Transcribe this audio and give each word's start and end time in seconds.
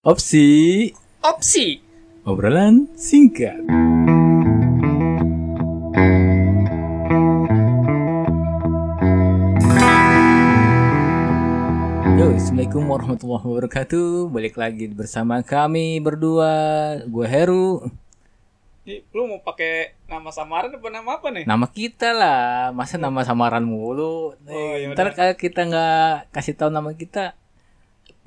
Opsi 0.00 0.88
Opsi. 1.20 1.76
obrolan 2.24 2.88
singkat. 2.96 3.52
Yo, 12.16 12.32
Assalamualaikum 12.32 12.88
warahmatullahi 12.88 13.44
wabarakatuh. 13.44 14.32
Balik 14.32 14.56
lagi 14.56 14.88
bersama 14.88 15.44
kami 15.44 16.00
berdua. 16.00 17.04
Gue 17.04 17.28
Heru. 17.28 17.84
Lu 19.12 19.28
mau 19.28 19.44
pakai 19.44 20.00
nama 20.08 20.32
samaran 20.32 20.80
apa 20.80 20.88
nama 20.88 21.20
apa 21.20 21.28
nih? 21.28 21.44
Nama 21.44 21.66
kita 21.68 22.16
lah. 22.16 22.72
Masa 22.72 22.96
nama 22.96 23.20
samaran 23.20 23.68
mulu. 23.68 24.32
Oh, 24.32 24.72
ya 24.80 24.96
Ntar 24.96 25.12
kalau 25.12 25.36
kita 25.36 25.68
nggak 25.68 26.32
kasih 26.32 26.56
tahu 26.56 26.72
nama 26.72 26.96
kita, 26.96 27.36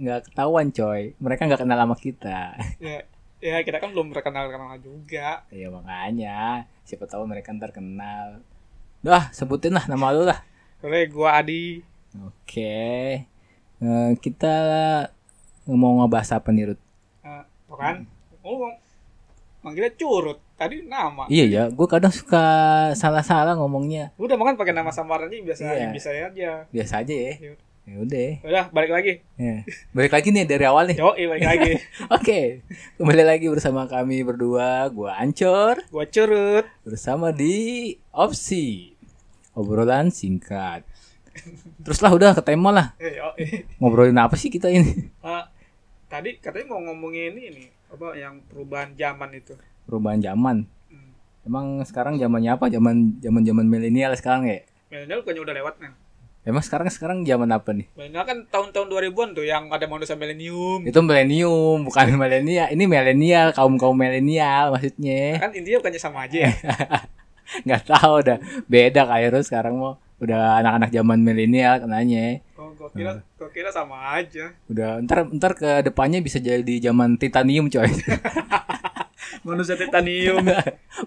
nggak 0.04 0.28
ketahuan 0.28 0.68
coy. 0.70 1.16
Mereka 1.18 1.48
nggak 1.48 1.62
kenal 1.64 1.80
nama 1.80 1.96
kita. 1.96 2.60
Ya, 2.84 3.00
ya 3.40 3.60
kita 3.60 3.80
kan 3.80 3.92
belum 3.92 4.12
terkenal 4.12 4.48
kenal 4.48 4.76
juga. 4.78 5.48
Ya 5.48 5.68
makanya 5.68 6.64
siapa 6.84 7.08
tahu 7.08 7.24
mereka 7.24 7.52
ntar 7.52 7.72
kenal. 7.72 8.44
Dah 9.00 9.32
sebutin 9.32 9.72
lah 9.72 9.88
nama 9.88 10.12
lu 10.12 10.24
lah. 10.24 10.44
Boleh 10.80 11.08
gua 11.08 11.40
Adi. 11.40 11.80
Oke. 12.20 13.24
Eh, 13.80 14.12
kita 14.20 14.56
mau 15.66 16.00
ngebahas 16.00 16.38
apa 16.38 16.52
nih 16.52 16.72
Rut? 16.72 16.80
Eh, 17.24 17.44
tuh 17.68 17.76
kan? 17.76 18.04
Oh, 18.44 18.68
manggilnya 19.60 19.92
curut. 19.96 20.40
Tadi 20.54 20.86
nama. 20.86 21.28
Iya 21.28 21.46
ya, 21.50 21.64
gue 21.68 21.88
kadang 21.90 22.12
suka 22.14 22.44
salah-salah 22.94 23.56
ngomongnya. 23.58 24.16
Udah 24.16 24.40
makan 24.40 24.56
pakai 24.56 24.72
nama 24.72 24.92
samarannya 24.92 25.44
biasa 25.44 25.62
Iya. 25.66 25.90
bisa 25.92 26.10
aja. 26.14 26.52
Biasa 26.70 26.94
aja 27.04 27.12
ya. 27.16 27.34
Iya. 27.36 27.54
Ya 27.84 28.00
udah. 28.00 28.32
Udah 28.48 28.66
balik 28.72 28.92
lagi. 28.96 29.14
Ya. 29.36 29.68
Balik 29.92 30.16
lagi 30.16 30.32
nih 30.32 30.48
dari 30.48 30.64
awal 30.64 30.88
nih. 30.88 30.98
Yo, 31.04 31.12
balik 31.12 31.44
lagi. 31.44 31.72
Oke, 32.16 32.64
kembali 32.96 33.24
lagi 33.28 33.52
bersama 33.52 33.84
kami 33.92 34.24
berdua. 34.24 34.88
Gua 34.88 35.20
Ancor 35.20 35.84
Gua 35.92 36.08
curut. 36.08 36.64
bersama 36.88 37.36
di 37.36 37.92
opsi 38.16 38.96
obrolan 39.52 40.16
singkat. 40.16 40.88
Teruslah 41.84 42.16
udah 42.16 42.32
ke 42.32 42.40
tema 42.40 42.72
lah. 42.72 42.88
Eh, 43.04 43.20
yo. 43.20 43.36
Ngobrolin 43.84 44.16
apa 44.16 44.40
sih 44.40 44.48
kita 44.48 44.72
ini? 44.72 45.12
Ah, 45.20 45.52
tadi 46.08 46.40
katanya 46.40 46.72
mau 46.72 46.80
ngomongin 46.88 47.36
ini 47.36 47.68
apa 47.92 48.16
yang 48.16 48.40
perubahan 48.48 48.96
zaman 48.96 49.28
itu. 49.36 49.60
Perubahan 49.84 50.24
zaman. 50.24 50.64
Hmm. 50.88 51.12
Emang 51.44 51.84
sekarang 51.84 52.16
zamannya 52.16 52.56
apa? 52.56 52.72
Zaman 52.72 53.20
zaman 53.20 53.44
zaman 53.44 53.66
milenial 53.68 54.16
sekarang 54.16 54.48
ya? 54.48 54.64
Milenial 54.88 55.20
bukannya 55.20 55.44
udah 55.44 55.56
lewat 55.60 55.76
nih. 55.84 55.92
Emang 56.44 56.60
sekarang 56.60 56.92
sekarang 56.92 57.24
zaman 57.24 57.48
apa 57.56 57.72
nih? 57.72 57.88
Milenial 57.96 58.28
kan 58.28 58.38
tahun-tahun 58.52 58.88
2000-an 58.92 59.30
tuh 59.32 59.48
yang 59.48 59.72
ada 59.72 59.88
manusia 59.88 60.20
milenium. 60.20 60.84
Itu 60.84 61.00
milenium, 61.00 61.88
bukan 61.88 62.06
milenial. 62.20 62.68
Ini 62.68 62.84
milenial, 62.84 63.56
kaum 63.56 63.80
kaum 63.80 63.96
milenial 63.96 64.76
maksudnya. 64.76 65.40
Kan 65.40 65.56
intinya 65.56 65.80
bukannya 65.80 66.02
sama 66.04 66.28
aja 66.28 66.38
ya. 66.44 66.52
Nggak 67.68 67.84
tahu 67.88 68.16
dah. 68.28 68.38
Beda 68.68 69.08
kayak 69.08 69.40
Rus 69.40 69.48
sekarang 69.48 69.80
mau 69.80 69.96
udah 70.20 70.60
anak-anak 70.60 70.92
zaman 70.92 71.20
milenial 71.24 71.80
kenanya. 71.80 72.44
Oh, 72.60 72.76
gua 72.76 72.92
kira, 72.92 73.24
gua 73.40 73.50
kira 73.52 73.72
sama 73.72 74.20
aja. 74.20 74.52
Udah 74.68 75.00
ntar 75.08 75.24
ntar 75.32 75.56
ke 75.56 75.80
depannya 75.80 76.20
bisa 76.20 76.44
jadi 76.44 76.76
zaman 76.84 77.16
titanium 77.16 77.72
coy. 77.72 77.88
Manusia 79.48 79.80
titanium. 79.80 80.44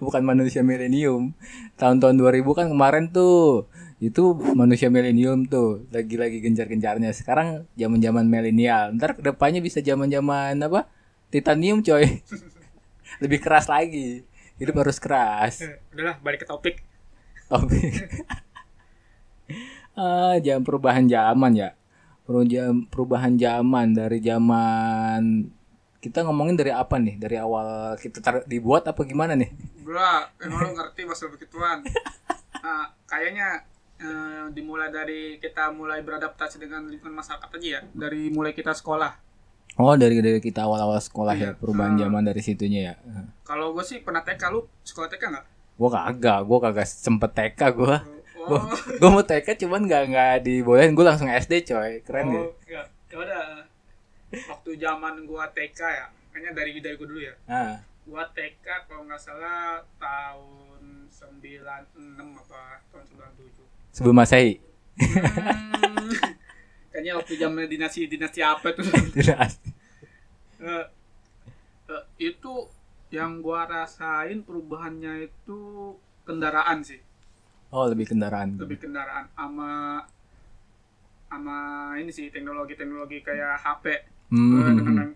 bukan 0.00 0.20
manusia 0.24 0.60
milenium. 0.64 1.32
Tahun-tahun 1.76 2.16
2000 2.20 2.44
kan 2.52 2.66
kemarin 2.68 3.04
tuh 3.08 3.64
itu 3.96 4.36
manusia 4.52 4.92
milenium 4.92 5.48
tuh 5.48 5.88
lagi-lagi 5.88 6.44
gencar-gencarnya. 6.44 7.16
Sekarang 7.16 7.64
zaman-zaman 7.80 8.28
milenial. 8.28 8.92
Ntar 8.92 9.16
ke 9.16 9.24
depannya 9.24 9.64
bisa 9.64 9.80
zaman-zaman 9.80 10.60
apa? 10.60 10.84
Titanium 11.32 11.80
coy. 11.80 12.04
Lebih 13.22 13.40
keras 13.40 13.72
lagi. 13.72 14.28
Hidup 14.60 14.84
harus 14.84 15.00
keras. 15.00 15.64
Eh, 15.64 15.80
Udahlah, 15.96 16.20
balik 16.20 16.44
ke 16.44 16.46
topik. 16.48 16.84
Topik. 17.48 17.88
ah, 20.00 20.36
jam 20.44 20.60
perubahan 20.60 21.08
zaman 21.08 21.56
ya. 21.56 21.72
Perubahan 22.28 22.84
perubahan 22.92 23.32
zaman 23.38 23.96
dari 23.96 24.18
zaman 24.20 25.48
kita 26.04 26.20
ngomongin 26.28 26.60
dari 26.60 26.72
apa 26.74 27.00
nih? 27.00 27.16
Dari 27.16 27.40
awal 27.40 27.96
kita 27.96 28.20
tar- 28.20 28.44
dibuat 28.44 28.84
apa 28.84 29.00
gimana 29.08 29.32
nih? 29.32 29.48
Bro, 29.80 30.36
emang 30.44 30.68
lu 30.68 30.70
ngerti 30.76 31.08
bahasa 31.08 31.32
begituan. 31.32 31.80
Ah, 32.66 32.90
kayaknya 33.06 33.62
eh, 33.98 34.44
dimulai 34.50 34.88
dari 34.88 35.20
kita 35.36 35.70
mulai 35.70 36.00
beradaptasi 36.00 36.56
dengan 36.58 36.84
lingkungan 36.84 37.14
masyarakat 37.14 37.48
aja 37.50 37.68
ya. 37.68 37.80
Dari 37.88 38.28
mulai 38.28 38.52
kita 38.52 38.70
sekolah. 38.70 39.24
Oh 39.76 39.92
dari 39.92 40.18
dari 40.18 40.38
kita 40.38 40.64
awal-awal 40.64 40.96
sekolah 40.98 41.32
ya 41.32 41.52
Iya. 41.52 41.52
perubahan 41.54 41.94
Ah. 41.94 42.00
zaman 42.02 42.22
dari 42.24 42.40
situnya 42.40 42.80
ya. 42.82 42.94
Kalau 43.42 43.70
gue 43.70 43.82
sih 43.82 44.00
pernah 44.00 44.20
TK, 44.20 44.42
lu 44.48 44.64
sekolah 44.82 45.06
TK 45.06 45.22
nggak? 45.28 45.44
Gua 45.76 45.90
kagak, 45.92 46.40
gua 46.42 46.58
kagak 46.62 46.86
sempet 46.86 47.30
TK 47.30 47.60
gua. 47.72 48.00
Gua, 48.38 48.56
Oh, 48.56 48.62
gua 48.96 49.08
mau 49.10 49.20
TK 49.20 49.58
cuman 49.58 49.84
nggak 49.84 50.02
nggak 50.08 50.34
dibolehin, 50.40 50.94
gua 50.94 51.10
langsung 51.10 51.26
SD 51.26 51.66
coy, 51.66 52.00
keren 52.00 52.30
ya. 52.30 52.38
oh, 52.38 52.48
ya. 52.64 52.82
Ya 53.06 53.16
udah. 53.18 53.44
Waktu 54.46 54.70
zaman 54.76 55.24
gua 55.24 55.44
TK 55.50 55.76
ya, 55.82 56.06
kayaknya 56.30 56.52
dari 56.54 56.70
dari 56.78 56.94
gua 56.94 57.06
dulu 57.06 57.20
ya. 57.20 57.34
Ah, 57.44 57.76
Gua 58.02 58.22
TK 58.30 58.64
kalau 58.86 59.02
nggak 59.02 59.18
salah 59.18 59.82
tahun 59.98 61.10
96 61.10 61.60
apa 62.38 62.62
tahun 62.88 63.04
97. 63.04 63.66
Sebelum 63.96 64.12
masehi. 64.14 64.60
Hmm, 64.94 66.12
kayaknya 66.92 67.12
waktu 67.14 67.32
zaman 67.34 67.64
dinasti 67.64 68.04
dinasti 68.04 68.40
apa 68.42 68.68
tuh. 68.70 68.84
Eh, 70.58 70.84
eh, 71.86 72.04
itu 72.18 72.52
yang 73.10 73.38
gua 73.38 73.64
rasain 73.66 74.40
perubahannya 74.40 75.26
itu 75.26 75.60
kendaraan 76.22 76.80
sih 76.80 76.96
Oh 77.68 77.84
lebih 77.84 78.08
kendaraan. 78.08 78.56
lebih 78.56 78.80
kendaraan 78.80 79.28
ama 79.34 80.00
ama 81.28 81.56
ini 81.94 82.08
sih 82.08 82.30
teknologi 82.30 82.72
teknologi 82.72 83.20
kayak 83.20 83.58
HP 83.58 83.84
Hmm, 84.26 84.40
hmm, 84.50 84.64
hmm. 84.64 84.74
tentang 84.80 85.10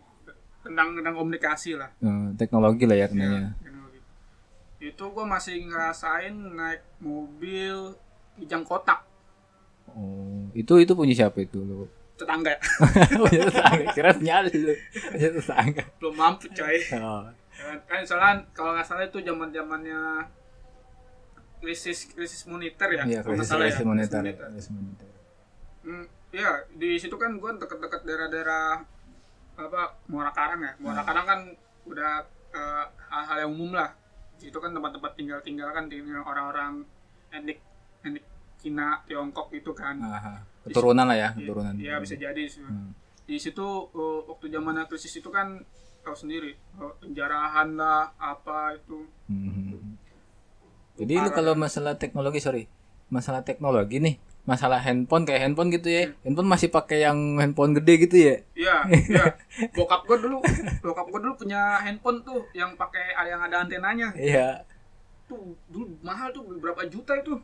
tentang 0.62 0.88
tentang 0.94 1.14
komunikasi 1.16 1.74
lah 1.74 1.88
Eh, 1.98 2.28
teknologi 2.36 2.84
lah 2.84 2.94
ya 2.94 3.00
Ya, 3.00 3.06
kenanya. 3.08 3.50
teknologi 3.58 4.00
itu 4.78 5.04
gua 5.08 5.24
masih 5.26 5.56
ngerasain 5.64 6.36
naik 6.52 6.84
mobil 6.98 7.96
kijang 8.38 8.62
kotak 8.62 9.00
Oh, 9.90 10.46
itu 10.54 10.70
itu 10.78 10.92
punya 10.94 11.10
siapa 11.10 11.42
itu 11.42 11.58
lu? 11.58 11.82
tetangga 12.20 12.52
ya. 12.54 12.60
punya 13.26 13.42
tetangga, 13.48 13.84
kira 13.90 14.10
punya 14.14 14.36
lu. 14.46 14.50
Punya 15.10 15.28
tetangga. 15.34 15.82
belum 15.98 16.14
mampu 16.14 16.46
coy 16.54 16.78
Oh, 16.94 17.26
kan 17.58 17.76
kan 17.90 18.00
soalnya 18.06 18.44
kalau 18.54 18.70
nggak 18.76 18.86
salah 18.86 19.04
itu 19.04 19.18
zaman 19.20 19.50
zamannya 19.50 19.98
krisis 21.60 22.08
krisis 22.14 22.48
moneter 22.48 22.88
ya 22.88 23.02
iya, 23.04 23.20
krisis 23.20 23.48
salah 23.50 23.68
krisis 23.68 23.82
ya, 23.82 23.86
moneter. 23.88 24.20
krisis 24.22 24.36
moneter. 24.38 24.48
Krisis 24.54 24.70
moneter. 24.72 25.08
Hmm, 25.84 26.04
ya 26.30 26.50
di 26.76 26.90
situ 26.96 27.16
kan 27.18 27.36
gue 27.36 27.50
dekat-dekat 27.58 28.00
daerah-daerah 28.06 28.64
apa 29.60 29.82
Muara 30.08 30.32
Karang 30.32 30.60
ya 30.64 30.72
Muara 30.80 31.02
Karang 31.04 31.26
kan 31.28 31.40
udah 31.84 32.24
eh, 32.52 32.84
hal-hal 33.12 33.48
yang 33.48 33.52
umum 33.52 33.76
lah 33.76 33.92
di 34.40 34.48
situ 34.48 34.56
kan 34.56 34.72
tempat-tempat 34.72 35.12
tinggal-tinggal 35.20 35.68
kan 35.72 35.84
tinggal 35.88 36.24
orang-orang 36.24 36.84
etnik 37.28 37.60
Cina 38.60 39.00
Tiongkok 39.08 39.48
gitu 39.52 39.72
kan 39.72 39.96
Aha. 40.00 40.44
Keturunan 40.68 41.08
lah 41.08 41.16
ya, 41.16 41.28
keturunan. 41.32 41.72
Iya 41.80 41.96
bisa 41.96 42.14
jadi 42.20 42.44
sih. 42.44 42.60
Hmm. 42.60 42.92
di 43.24 43.38
situ 43.38 43.62
eh, 43.94 44.20
waktu 44.26 44.50
zaman 44.50 44.82
krisis 44.90 45.22
itu 45.22 45.30
kan 45.30 45.62
tahu 46.02 46.16
sendiri 46.18 46.50
eh, 46.52 46.92
penjarahan 47.00 47.78
lah 47.78 48.10
apa 48.18 48.74
itu 48.74 49.06
Hmm. 49.30 49.94
Jadi 50.98 51.16
lu 51.16 51.30
kalau 51.32 51.56
masalah 51.56 51.96
teknologi 51.96 52.44
sorry, 52.44 52.68
masalah 53.08 53.40
teknologi 53.40 54.02
nih, 54.04 54.20
masalah 54.44 54.76
handphone 54.82 55.24
kayak 55.24 55.48
handphone 55.48 55.72
gitu 55.72 55.88
ya, 55.88 56.12
handphone 56.20 56.44
masih 56.50 56.68
pakai 56.68 57.08
yang 57.08 57.40
handphone 57.40 57.72
gede 57.72 57.94
gitu 58.04 58.16
ya? 58.20 58.34
Iya, 58.52 58.76
iya. 59.08 59.24
Bokap 59.78 60.04
gue 60.04 60.18
dulu, 60.20 60.44
bokap 60.84 61.06
gue 61.08 61.20
dulu 61.24 61.34
punya 61.40 61.80
handphone 61.80 62.20
tuh 62.20 62.44
yang 62.52 62.76
pakai 62.76 63.16
yang 63.16 63.40
ada 63.40 63.64
antenanya. 63.64 64.12
Iya. 64.12 64.66
Tuh 65.24 65.56
dulu 65.72 65.88
mahal 66.04 66.28
tuh 66.36 66.44
berapa 66.60 66.84
juta 66.92 67.16
itu. 67.16 67.40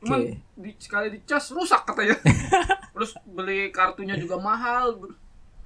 Cuman 0.00 0.20
Oke. 0.24 0.36
di, 0.56 0.70
sekali 0.80 1.06
dicas 1.12 1.52
rusak 1.52 1.84
katanya. 1.84 2.16
Terus 2.96 3.12
beli 3.28 3.68
kartunya 3.68 4.16
juga 4.16 4.40
mahal. 4.40 4.96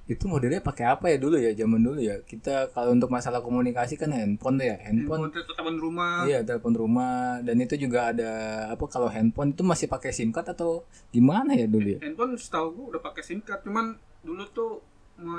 Itu 0.05 0.29
modelnya 0.29 0.61
pakai 0.61 0.85
apa 0.85 1.09
ya 1.09 1.17
dulu 1.17 1.41
ya 1.41 1.55
zaman 1.57 1.81
dulu 1.81 1.97
ya? 1.97 2.21
Kita 2.21 2.69
kalau 2.75 2.93
untuk 2.93 3.09
masalah 3.09 3.41
komunikasi 3.41 3.97
kan 3.97 4.13
handphone 4.13 4.61
tuh 4.61 4.67
ya, 4.69 4.77
handphone. 4.77 5.31
Handphone 5.31 5.55
telepon 5.55 5.75
rumah. 5.81 6.29
Iya, 6.29 6.39
telepon 6.45 6.75
rumah 6.77 7.41
dan 7.41 7.57
itu 7.57 7.73
juga 7.79 8.13
ada 8.13 8.31
apa 8.69 8.85
kalau 8.85 9.09
handphone 9.09 9.57
itu 9.57 9.65
masih 9.65 9.89
pakai 9.89 10.13
SIM 10.13 10.29
card 10.29 10.53
atau 10.53 10.85
gimana 11.09 11.57
ya 11.57 11.65
dulu 11.65 11.97
ya? 11.97 11.99
Handphone 12.05 12.37
setahu 12.37 12.67
gue 12.75 12.85
udah 12.95 13.01
pakai 13.01 13.23
SIM 13.25 13.41
card, 13.41 13.65
cuman 13.65 13.97
dulu 14.21 14.45
tuh 14.53 14.71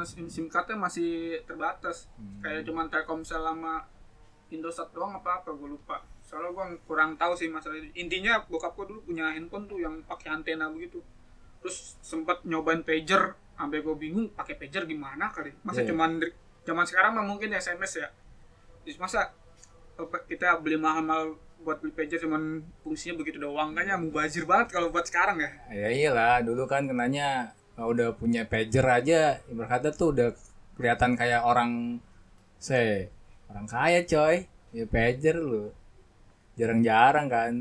SIM 0.09 0.49
cardnya 0.49 0.81
masih 0.81 1.45
terbatas. 1.45 2.11
Hmm. 2.17 2.43
Kayak 2.43 2.67
cuman 2.67 2.89
Telkomsel 2.91 3.45
sama 3.45 3.87
Indosat 4.51 4.91
doang 4.91 5.15
apa 5.15 5.43
apa 5.43 5.51
gue 5.55 5.69
lupa. 5.69 6.03
Soalnya 6.26 6.50
gue 6.50 6.67
kurang 6.84 7.14
tahu 7.14 7.32
sih 7.32 7.46
masalah 7.46 7.78
itu. 7.78 7.88
Intinya 7.94 8.43
bokap 8.44 8.75
gue 8.75 8.90
dulu 8.90 9.00
punya 9.06 9.31
handphone 9.31 9.64
tuh 9.64 9.78
yang 9.78 10.02
pakai 10.05 10.34
antena 10.34 10.67
begitu. 10.67 10.99
Terus 11.62 11.94
sempat 12.02 12.43
nyobain 12.43 12.82
pager 12.82 13.32
sampai 13.56 13.81
gue 13.81 13.96
bingung 13.96 14.28
pakai 14.37 14.52
pager 14.55 14.84
gimana 14.84 15.32
kali 15.32 15.49
masa 15.64 15.81
Iya. 15.81 15.88
cuman 15.88 16.20
zaman 16.69 16.84
sekarang 16.84 17.17
mah 17.17 17.25
mungkin 17.25 17.56
SMS 17.56 18.05
ya 18.05 18.08
Terus 18.84 19.00
masa 19.00 19.32
apa, 19.96 20.20
kita 20.28 20.61
beli 20.61 20.76
mahal-mahal 20.76 21.40
buat 21.64 21.81
beli 21.81 21.96
pager 21.96 22.20
cuman 22.20 22.61
fungsinya 22.84 23.17
begitu 23.17 23.40
doang 23.40 23.73
kayaknya 23.73 23.96
mubazir 23.96 24.44
banget 24.44 24.76
kalau 24.76 24.93
buat 24.93 25.08
sekarang 25.08 25.40
ya 25.40 25.50
Ya 25.73 25.88
iyalah, 25.88 26.44
dulu 26.44 26.69
kan 26.69 26.84
kenanya 26.84 27.56
kalau 27.73 27.96
udah 27.96 28.12
punya 28.12 28.44
pager 28.44 28.84
aja, 28.84 29.40
ibarat 29.49 29.81
kata 29.81 29.88
tuh 29.96 30.12
udah 30.12 30.28
kelihatan 30.76 31.17
kayak 31.17 31.40
orang 31.40 31.96
se 32.61 33.08
orang 33.49 33.64
kaya 33.64 34.05
coy. 34.05 34.44
Ya 34.76 34.84
pager 34.84 35.40
lu. 35.40 35.73
Jarang-jarang 36.56 37.29
kan 37.29 37.53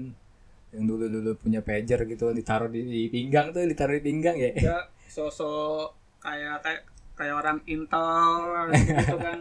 yang 0.72 0.84
dulu-dulu 0.86 1.36
punya 1.36 1.60
pager 1.60 2.04
gitu 2.04 2.32
ditaruh 2.32 2.68
di, 2.68 2.84
di 2.84 3.02
pinggang 3.08 3.52
tuh, 3.52 3.64
ditaruh 3.64 3.96
di 3.96 4.04
pinggang 4.04 4.36
ya. 4.36 4.52
ya 4.56 4.78
sosok 5.08 5.96
kayak 6.20 6.60
kayak 6.60 6.82
kayak 7.16 7.32
orang 7.34 7.64
Intel 7.64 8.60
gitu 8.76 9.16
kan 9.16 9.40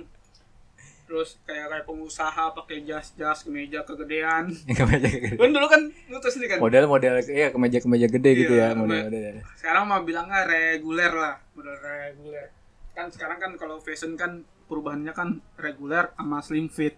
terus 1.05 1.37
kayak 1.43 1.69
kayak 1.69 1.85
pengusaha 1.85 2.55
pakai 2.55 2.81
jas-jas 2.83 3.45
kemeja 3.45 3.83
kegedean 3.83 4.49
kemeja 4.79 5.09
gede. 5.11 5.37
kan 5.37 5.51
dulu 5.51 5.67
kan 5.67 5.83
lu 6.07 6.17
tahu 6.17 6.31
sendiri 6.31 6.49
kan 6.55 6.59
Model-model 6.63 7.15
iya 7.29 7.49
kemeja-kemeja 7.51 8.07
gede 8.09 8.31
gitu 8.39 8.55
Iya, 8.55 8.73
ya, 8.73 8.79
model-model. 8.79 9.35
sekarang 9.59 9.85
mah 9.85 10.01
bilangnya 10.01 10.47
reguler 10.47 11.13
lah 11.13 11.35
model 11.53 11.77
reguler 11.77 12.49
kan 12.95 13.11
sekarang 13.11 13.37
kan 13.37 13.53
kalau 13.59 13.83
fashion 13.83 14.15
kan 14.15 14.47
perubahannya 14.65 15.13
kan 15.13 15.43
reguler 15.59 16.15
sama 16.15 16.39
slim 16.41 16.71
fit 16.71 16.95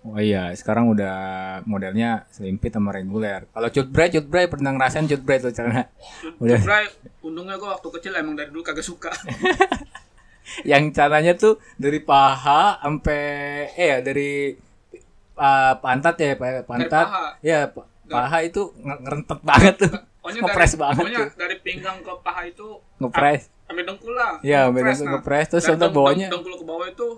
Oh 0.00 0.16
iya, 0.16 0.50
sekarang 0.52 0.88
udah 0.88 1.16
modelnya 1.64 2.24
slim 2.28 2.56
fit 2.56 2.70
sama 2.70 2.90
reguler. 2.90 3.44
Kalau 3.46 3.68
cut 3.68 3.88
bray, 3.88 4.08
cut 4.08 4.24
bray 4.24 4.46
pernah 4.46 4.70
ngerasain 4.70 5.04
cut 5.04 5.20
bray 5.20 5.38
tuh 5.38 5.50
celana. 5.50 5.90
Udah. 6.38 6.54
Jebray, 6.54 6.86
untungnya 7.20 7.54
gue 7.54 7.68
waktu 7.68 7.88
kecil 7.92 8.12
emang 8.14 8.34
dari 8.34 8.48
dulu 8.48 8.62
kagak 8.62 8.82
suka 8.82 9.10
yang 10.64 10.88
caranya 10.90 11.34
tuh 11.34 11.60
dari 11.76 12.00
paha 12.00 12.80
sampai 12.80 13.22
eh 13.70 13.86
ya 13.86 13.98
dari 14.00 14.56
uh, 15.34 15.72
pantat 15.76 16.16
ya 16.16 16.34
pa- 16.34 16.64
pantat 16.64 17.04
paha. 17.04 17.26
ya 17.40 17.68
pa- 17.68 17.84
paha 18.02 18.38
itu 18.42 18.72
nge- 18.74 19.00
ngerentet 19.02 19.40
banget 19.42 19.74
tuh 19.78 19.92
ngepres 20.24 20.72
dari, 20.72 20.80
banget 20.80 21.04
pokoknya 21.04 21.20
tuh 21.20 21.28
dari 21.36 21.56
pinggang 21.58 21.98
ke 22.00 22.12
paha 22.18 22.42
itu 22.44 22.66
ngepres 22.98 23.42
sampai 23.62 23.84
dengkul 23.84 24.12
lah 24.14 24.40
Iya, 24.40 24.60
sampai 24.62 24.80
Ngepres, 24.80 24.88
dengkul, 24.94 25.04
nah. 25.04 25.12
ngepres, 25.14 25.46
terus 25.46 25.62
Dari 25.62 25.70
sampai 25.74 25.88
bawahnya- 25.90 26.30
dengkul 26.30 26.54
ke 26.54 26.64
bawah 26.64 26.86
itu 26.88 27.08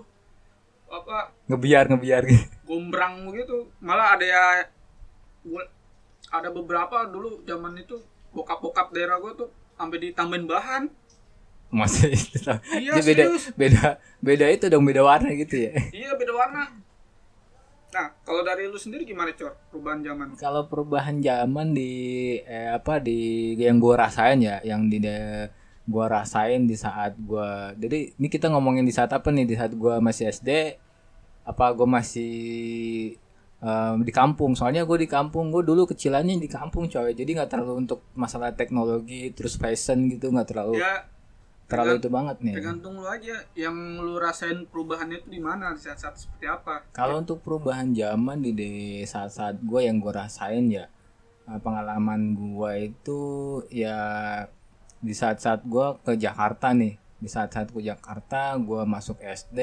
apa 0.91 1.31
ngebiar 1.47 1.87
ngebiar. 1.87 2.21
gitu 2.29 2.45
gombrang 2.67 3.23
begitu 3.25 3.71
malah 3.79 4.19
ada 4.19 4.25
ya 4.27 4.43
ada 6.31 6.49
beberapa 6.51 7.07
dulu 7.07 7.43
zaman 7.43 7.75
itu 7.75 7.99
bokap-bokap 8.31 8.95
daerah 8.95 9.19
gue 9.19 9.33
tuh 9.35 9.49
sampai 9.75 9.97
ditambahin 9.99 10.45
bahan. 10.47 10.83
Masih. 11.71 12.11
Iya, 12.75 12.99
Jadi 12.99 13.07
beda 13.07 13.23
serius. 13.31 13.45
beda 13.55 13.85
beda 14.19 14.45
itu 14.51 14.65
dong 14.67 14.83
beda 14.83 15.01
warna 15.03 15.31
gitu 15.35 15.67
ya. 15.67 15.71
Iya 16.03 16.15
beda 16.15 16.31
warna. 16.35 16.63
Nah 17.91 18.07
kalau 18.23 18.43
dari 18.43 18.67
lu 18.71 18.79
sendiri 18.79 19.03
gimana 19.03 19.31
cor 19.35 19.55
perubahan 19.71 19.99
zaman? 19.99 20.27
Kalau 20.39 20.67
perubahan 20.67 21.19
zaman 21.19 21.75
di 21.75 21.91
eh, 22.43 22.71
apa 22.71 22.99
di 23.03 23.51
yang 23.59 23.79
gua 23.79 24.07
rasain 24.07 24.39
ya 24.39 24.63
yang 24.63 24.87
di 24.87 24.99
de- 25.03 25.51
gua 25.91 26.07
rasain 26.07 26.65
di 26.65 26.79
saat 26.79 27.19
gua 27.19 27.75
jadi 27.75 28.15
ini 28.15 28.27
kita 28.31 28.47
ngomongin 28.47 28.87
di 28.87 28.93
saat 28.95 29.11
apa 29.11 29.29
nih? 29.29 29.45
Di 29.45 29.55
saat 29.59 29.75
gua 29.75 29.99
masih 29.99 30.31
SD 30.31 30.79
apa 31.43 31.65
gua 31.75 31.87
masih 31.99 32.33
em, 33.59 33.95
di 34.01 34.11
kampung? 34.15 34.55
Soalnya 34.55 34.87
gue 34.87 34.97
di 35.03 35.09
kampung 35.09 35.51
gue 35.53 35.61
dulu 35.61 35.85
kecilannya 35.89 36.39
di 36.39 36.49
kampung 36.49 36.87
coy. 36.89 37.13
Jadi 37.13 37.29
nggak 37.37 37.49
terlalu 37.51 37.85
untuk 37.85 38.07
masalah 38.17 38.55
teknologi 38.55 39.29
terus 39.35 39.59
fashion 39.59 40.09
gitu 40.09 40.31
nggak 40.31 40.47
terlalu 40.49 40.81
ya 40.81 41.11
terlalu 41.71 41.93
itu 42.03 42.09
banget 42.11 42.37
nih. 42.43 42.55
tergantung 42.59 42.93
lu 42.99 43.07
aja. 43.07 43.35
Yang 43.55 43.75
lu 44.03 44.13
rasain 44.19 44.59
perubahannya 44.67 45.23
itu 45.23 45.29
di 45.31 45.41
mana 45.41 45.71
di 45.71 45.79
saat-saat 45.79 46.15
seperti 46.19 46.45
apa? 46.51 46.83
Kalau 46.91 47.23
untuk 47.23 47.39
perubahan 47.39 47.95
zaman 47.95 48.43
di, 48.43 48.51
di 48.51 48.71
saat-saat 49.07 49.63
gue 49.63 49.87
yang 49.87 50.03
gue 50.03 50.11
rasain 50.11 50.67
ya 50.67 50.91
eh, 51.47 51.59
pengalaman 51.63 52.35
gue 52.35 52.71
itu 52.91 53.21
ya 53.71 53.97
di 55.01 55.13
saat-saat 55.17 55.65
gue 55.65 55.87
ke 56.05 56.13
Jakarta 56.15 56.71
nih. 56.71 56.95
Di 57.21 57.29
saat-saat 57.29 57.73
ke 57.73 57.81
Jakarta 57.81 58.55
gue 58.57 58.81
masuk 58.85 59.17
SD 59.21 59.59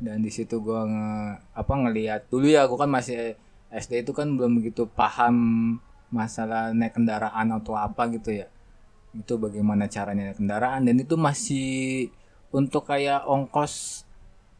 dan 0.00 0.20
di 0.20 0.30
situ 0.32 0.60
gue 0.60 0.80
nge, 0.88 1.12
apa 1.52 1.72
ngelihat 1.72 2.28
dulu 2.28 2.48
ya 2.48 2.68
gue 2.68 2.78
kan 2.78 2.88
masih 2.88 3.36
SD 3.72 4.04
itu 4.04 4.12
kan 4.12 4.28
belum 4.36 4.60
begitu 4.60 4.84
paham 4.88 5.36
masalah 6.12 6.76
naik 6.76 6.96
kendaraan 6.96 7.48
atau 7.56 7.76
apa 7.76 8.08
gitu 8.12 8.44
ya. 8.44 8.46
Itu 9.16 9.40
bagaimana 9.40 9.88
caranya 9.88 10.32
naik 10.32 10.38
kendaraan 10.40 10.84
dan 10.84 10.96
itu 11.00 11.16
masih 11.16 12.12
untuk 12.52 12.84
kayak 12.88 13.24
ongkos 13.24 14.04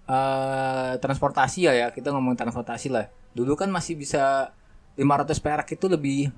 eh 0.09 0.97
transportasi 1.01 1.69
ya 1.69 1.73
ya. 1.77 1.87
Kita 1.93 2.13
ngomong 2.13 2.37
transportasi 2.37 2.89
lah. 2.89 3.09
Dulu 3.37 3.57
kan 3.57 3.69
masih 3.73 3.97
bisa 3.97 4.53
500 4.97 5.41
perak 5.41 5.69
itu 5.73 5.89
lebih 5.89 6.29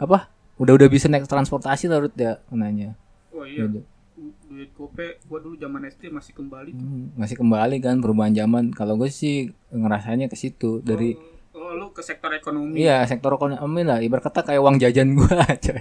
apa 0.00 0.39
udah 0.60 0.72
udah 0.76 0.88
bisa 0.92 1.08
naik 1.08 1.24
transportasi 1.24 1.88
lah 1.88 2.04
Rut, 2.04 2.12
ya 2.20 2.36
nanya 2.52 2.92
oh 3.32 3.48
iya. 3.48 3.64
Gitu. 3.64 3.80
Du- 3.80 4.36
duit 4.52 4.68
gope 4.76 5.16
gua 5.24 5.40
dulu 5.40 5.56
zaman 5.56 5.88
SD 5.88 6.12
masih 6.12 6.36
kembali 6.36 6.76
tuh. 6.76 6.84
Hmm, 6.84 7.08
masih 7.16 7.40
kembali 7.40 7.80
kan 7.80 7.96
perubahan 8.04 8.36
zaman. 8.36 8.68
Kalau 8.76 9.00
gue 9.00 9.08
sih 9.08 9.48
ngerasainnya 9.72 10.28
ke 10.28 10.36
situ 10.36 10.84
dari 10.84 11.16
oh, 11.16 11.56
oh, 11.56 11.72
lu 11.72 11.86
ke 11.96 12.04
sektor 12.04 12.28
ekonomi. 12.36 12.76
Iya 12.76 13.00
sektor 13.08 13.32
ekonomi 13.32 13.80
lah. 13.80 14.04
Ibarat 14.04 14.28
kata 14.28 14.44
kayak 14.44 14.60
uang 14.60 14.76
jajan 14.76 15.16
gua 15.16 15.40
coy. 15.64 15.80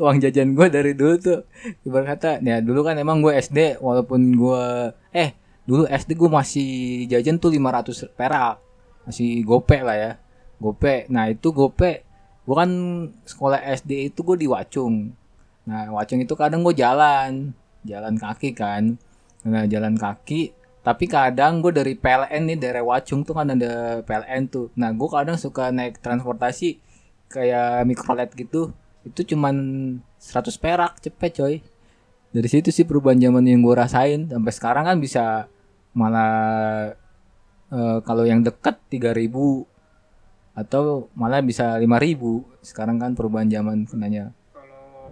Uang 0.00 0.16
jajan 0.16 0.56
gua 0.56 0.72
dari 0.72 0.96
dulu 0.96 1.14
tuh 1.20 1.38
ibarat 1.84 2.16
kata 2.16 2.30
ya 2.40 2.64
dulu 2.64 2.80
kan 2.88 2.96
emang 2.96 3.20
gue 3.20 3.36
SD 3.36 3.84
walaupun 3.84 4.32
gua 4.32 4.96
eh 5.12 5.36
dulu 5.68 5.84
SD 5.84 6.16
gua 6.16 6.40
masih 6.40 7.04
jajan 7.12 7.36
tuh 7.36 7.52
500 7.52 8.16
perak. 8.16 8.64
Masih 9.04 9.44
gope 9.44 9.76
lah 9.84 9.96
ya 9.98 10.12
gope. 10.56 11.04
Nah 11.12 11.28
itu 11.28 11.52
gope 11.52 12.13
gua 12.44 12.64
kan 12.64 12.70
sekolah 13.24 13.60
SD 13.80 14.12
itu 14.12 14.20
gue 14.20 14.36
di 14.36 14.48
Wacung. 14.48 15.12
Nah 15.64 15.88
Wacung 15.96 16.20
itu 16.20 16.36
kadang 16.36 16.60
gue 16.60 16.76
jalan 16.76 17.56
jalan 17.84 18.14
kaki 18.20 18.52
kan. 18.52 19.00
Nah 19.44 19.64
jalan 19.68 19.96
kaki 19.96 20.52
tapi 20.84 21.08
kadang 21.08 21.64
gue 21.64 21.72
dari 21.72 21.96
PLN 21.96 22.42
nih 22.44 22.58
dari 22.60 22.84
Wacung 22.84 23.24
tuh 23.24 23.32
kan 23.32 23.48
ada 23.48 24.04
PLN 24.04 24.52
tuh. 24.52 24.68
Nah 24.76 24.92
gue 24.92 25.08
kadang 25.08 25.40
suka 25.40 25.72
naik 25.72 26.04
transportasi 26.04 26.76
kayak 27.32 27.88
mikrolet 27.88 28.28
gitu. 28.36 28.76
Itu 29.00 29.24
cuman 29.24 29.56
100 30.20 30.60
perak 30.60 31.00
cepet 31.00 31.30
coy. 31.40 31.54
Dari 32.36 32.48
situ 32.52 32.68
sih 32.68 32.84
perubahan 32.84 33.16
zaman 33.16 33.48
yang 33.48 33.64
gue 33.64 33.72
rasain. 33.72 34.28
Sampai 34.28 34.52
sekarang 34.52 34.84
kan 34.84 34.96
bisa 35.00 35.48
malah 35.96 36.92
eh, 37.72 37.98
kalau 38.04 38.28
yang 38.28 38.44
deket 38.44 38.76
3000 38.92 39.73
atau 40.54 41.10
malah 41.12 41.38
bisa 41.40 41.76
5000 41.76 42.14
sekarang 42.62 42.96
kan 42.96 43.12
perubahan 43.12 43.46
zaman 43.46 43.84
kenanya 43.84 44.30
kalau 44.48 45.10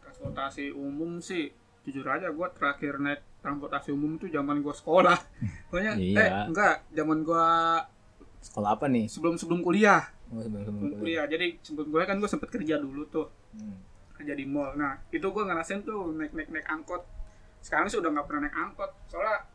transportasi 0.00 0.72
umum 0.72 1.20
sih 1.20 1.52
jujur 1.82 2.04
aja 2.04 2.28
gua 2.30 2.48
terakhir 2.48 2.96
naik 2.96 3.20
transportasi 3.38 3.88
umum 3.90 4.14
itu 4.14 4.28
zaman 4.28 4.60
gua 4.60 4.72
sekolah. 4.72 5.16
Pokoknya 5.68 5.96
eh 5.96 6.12
Iya. 6.14 6.44
enggak 6.46 6.84
zaman 6.90 7.20
gua 7.20 7.44
sekolah 8.40 8.74
apa 8.74 8.86
nih? 8.86 9.04
sebelum 9.06 9.36
sebelum 9.36 9.60
kuliah. 9.60 10.08
Oh, 10.28 10.38
sebelum- 10.38 10.64
sebelum 10.64 10.64
sebelum 10.64 10.80
kuliah. 10.94 11.00
kuliah. 11.00 11.24
Jadi 11.26 11.46
sebelum 11.60 11.86
kuliah 11.88 12.06
kan 12.06 12.16
gua 12.16 12.28
sempet 12.28 12.48
kerja 12.50 12.76
dulu 12.76 13.04
tuh. 13.06 13.28
Hmm. 13.52 13.76
kerja 14.12 14.36
di 14.36 14.44
mall. 14.44 14.76
Nah 14.76 15.00
itu 15.08 15.24
gua 15.26 15.44
ngerasain 15.44 15.80
tuh 15.80 16.12
naik 16.12 16.32
naik 16.32 16.48
naik 16.50 16.66
angkot. 16.66 17.00
Sekarang 17.58 17.88
sih 17.88 17.96
udah 17.96 18.08
nggak 18.10 18.26
pernah 18.26 18.44
naik 18.44 18.56
angkot. 18.58 18.92
Soalnya 19.08 19.48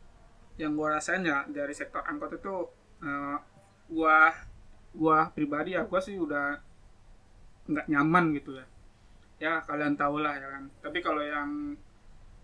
yang 0.56 0.74
gua 0.74 0.98
rasain 0.98 1.22
ya 1.22 1.46
dari 1.46 1.70
sektor 1.70 2.02
angkot 2.02 2.34
itu 2.34 2.54
eh, 3.00 3.36
gua 3.88 4.34
gua 4.96 5.28
pribadi 5.30 5.72
ya 5.72 5.84
gua 5.84 6.00
sih 6.00 6.16
udah 6.16 6.56
nggak 7.66 7.86
nyaman 7.86 8.32
gitu 8.32 8.56
ya 8.56 8.66
ya 9.36 9.52
kalian 9.60 9.94
tahu 9.94 10.18
lah 10.18 10.32
ya 10.32 10.48
kan 10.48 10.64
tapi 10.80 10.98
kalau 10.98 11.20
yang 11.20 11.76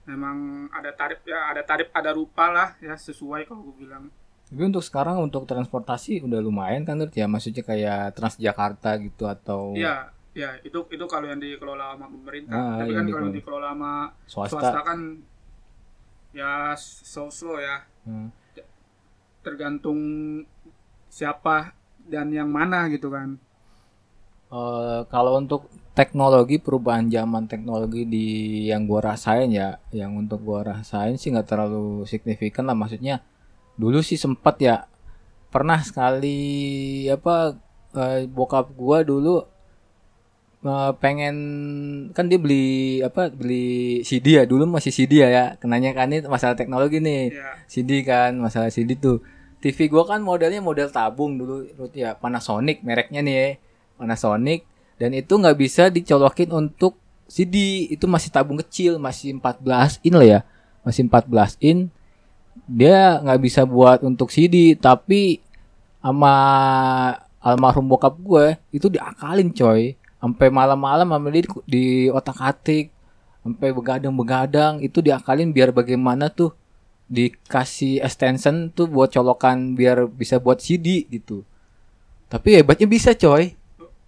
memang 0.03 0.37
ada 0.69 0.91
tarif 0.93 1.23
ya 1.23 1.49
ada 1.49 1.63
tarif 1.63 1.89
ada 1.91 2.11
rupa 2.11 2.51
lah 2.51 2.69
ya 2.79 2.93
sesuai 2.93 3.47
kalau 3.47 3.65
gue 3.65 3.87
bilang 3.87 4.11
Tapi 4.45 4.63
untuk 4.63 4.83
sekarang 4.83 5.17
untuk 5.17 5.47
transportasi 5.47 6.21
udah 6.21 6.37
lumayan 6.39 6.83
kan 6.83 6.99
Dut? 6.99 7.15
ya 7.15 7.25
maksudnya 7.25 7.63
kayak 7.63 8.13
Transjakarta 8.13 8.99
gitu 8.99 9.25
atau 9.25 9.73
Iya, 9.73 10.11
ya 10.35 10.59
itu 10.61 10.85
itu 10.91 11.05
kalau 11.07 11.25
yang 11.25 11.39
dikelola 11.39 11.95
sama 11.95 12.11
pemerintah. 12.11 12.53
Ah, 12.53 12.83
Tapi 12.83 12.93
yang 12.93 13.07
kan 13.07 13.07
kalau 13.09 13.25
yang 13.25 13.33
dikelola. 13.33 13.33
dikelola 13.33 13.69
sama 13.73 13.93
swasta. 14.29 14.53
swasta 14.61 14.81
kan 14.83 14.99
ya 16.33 16.53
so-so 16.77 17.57
ya, 17.57 17.87
Hmm. 18.05 18.29
tergantung 19.41 20.01
siapa 21.07 21.73
dan 22.05 22.31
yang 22.31 22.49
mana 22.49 22.87
gitu 22.89 23.09
kan. 23.09 23.37
Eh, 24.49 25.01
kalau 25.09 25.41
untuk 25.41 25.67
teknologi 25.93 26.57
perubahan 26.57 27.09
zaman 27.09 27.45
teknologi 27.45 28.05
di 28.05 28.27
yang 28.69 28.85
gua 28.85 29.13
rasain 29.13 29.49
ya, 29.49 29.81
yang 29.91 30.13
untuk 30.15 30.41
gua 30.41 30.77
rasain 30.77 31.17
sih 31.17 31.33
nggak 31.33 31.49
terlalu 31.49 32.05
signifikan 32.05 32.65
lah 32.65 32.77
maksudnya. 32.77 33.25
Dulu 33.75 34.01
sih 34.01 34.17
sempat 34.17 34.61
ya 34.61 34.85
pernah 35.49 35.81
sekali 35.81 36.37
apa 37.09 37.57
eh, 37.93 38.25
bokap 38.29 38.73
gua 38.73 39.01
dulu 39.03 39.41
eh, 40.63 40.93
pengen 40.97 41.37
kan 42.13 42.29
dia 42.29 42.37
beli 42.37 42.65
apa 43.01 43.29
beli 43.29 43.65
CD 44.03 44.37
ya 44.37 44.45
dulu 44.45 44.69
masih 44.69 44.93
CD 44.93 45.25
ya 45.25 45.29
ya 45.29 45.45
kenanya 45.57 45.93
kan 45.93 46.09
ini 46.09 46.25
masalah 46.25 46.57
teknologi 46.57 47.01
nih 47.01 47.33
Iya. 47.33 47.51
CD 47.67 47.91
kan 48.05 48.37
masalah 48.37 48.69
CD 48.69 48.97
tuh 48.97 49.21
TV 49.63 49.87
gua 49.87 50.03
kan 50.03 50.19
modelnya 50.19 50.59
model 50.59 50.91
tabung 50.91 51.39
dulu. 51.39 51.71
Ya 51.95 52.19
Panasonic 52.19 52.83
mereknya 52.83 53.23
nih 53.23 53.35
ya. 53.35 53.47
Panasonic. 53.95 54.67
Dan 54.99 55.15
itu 55.15 55.39
nggak 55.39 55.55
bisa 55.55 55.87
dicolokin 55.87 56.51
untuk 56.51 56.99
CD 57.31 57.87
itu 57.89 58.05
masih 58.11 58.29
tabung 58.35 58.59
kecil 58.59 58.99
masih 58.99 59.39
14 59.39 60.03
in 60.03 60.15
lah 60.19 60.27
ya. 60.27 60.41
Masih 60.83 61.07
14 61.07 61.63
in. 61.63 61.79
Dia 62.67 63.23
nggak 63.23 63.41
bisa 63.41 63.63
buat 63.63 64.03
untuk 64.03 64.35
CD 64.35 64.75
tapi 64.75 65.39
sama 66.03 66.35
almarhum 67.39 67.87
bokap 67.87 68.19
gue 68.19 68.59
itu 68.75 68.91
diakalin 68.91 69.55
coy. 69.55 69.95
Sampai 70.19 70.51
malam-malam 70.51 71.07
sama 71.07 71.31
dia 71.31 71.43
di, 71.47 71.51
di 71.67 71.87
otak 72.11 72.39
atik 72.43 72.91
sampai 73.43 73.75
begadang-begadang 73.75 74.79
itu 74.87 75.03
diakalin 75.03 75.51
biar 75.51 75.75
bagaimana 75.75 76.31
tuh 76.31 76.55
dikasih 77.13 78.01
extension 78.01 78.73
tuh 78.73 78.89
buat 78.89 79.13
colokan 79.13 79.77
biar 79.77 80.09
bisa 80.09 80.41
buat 80.41 80.65
CD 80.65 81.05
gitu 81.13 81.45
tapi 82.33 82.57
hebatnya 82.57 82.89
bisa 82.89 83.13
coy 83.13 83.53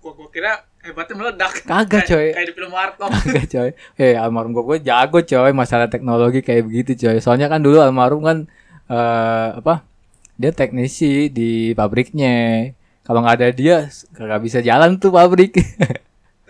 Gua, 0.01 0.13
gua 0.13 0.29
kira 0.29 0.61
hebatnya 0.85 1.17
meledak. 1.17 1.65
Kagak, 1.65 2.05
coy. 2.05 2.37
Kayak 2.37 2.45
di 2.45 2.53
film 2.53 2.73
Warkop. 2.77 3.09
Kagak 3.25 3.49
coy 3.49 3.71
Eh 3.97 4.13
almarhum 4.21 4.53
gue 4.53 4.85
jago 4.85 5.17
coy 5.25 5.51
Masalah 5.57 5.89
teknologi 5.89 6.45
kayak 6.45 6.69
begitu 6.69 6.93
coy 7.09 7.17
Soalnya 7.25 7.49
kan 7.49 7.65
dulu 7.65 7.81
almarhum 7.81 8.21
kan 8.21 8.39
eh 8.93 9.49
Apa 9.65 9.81
Dia 10.37 10.53
teknisi 10.53 11.33
di 11.33 11.73
pabriknya 11.73 12.69
Kalau 13.01 13.25
nggak 13.25 13.37
ada 13.41 13.49
dia 13.49 13.89
Kagak 14.13 14.45
bisa 14.45 14.61
jalan 14.61 15.01
tuh 15.01 15.09
pabrik 15.09 15.57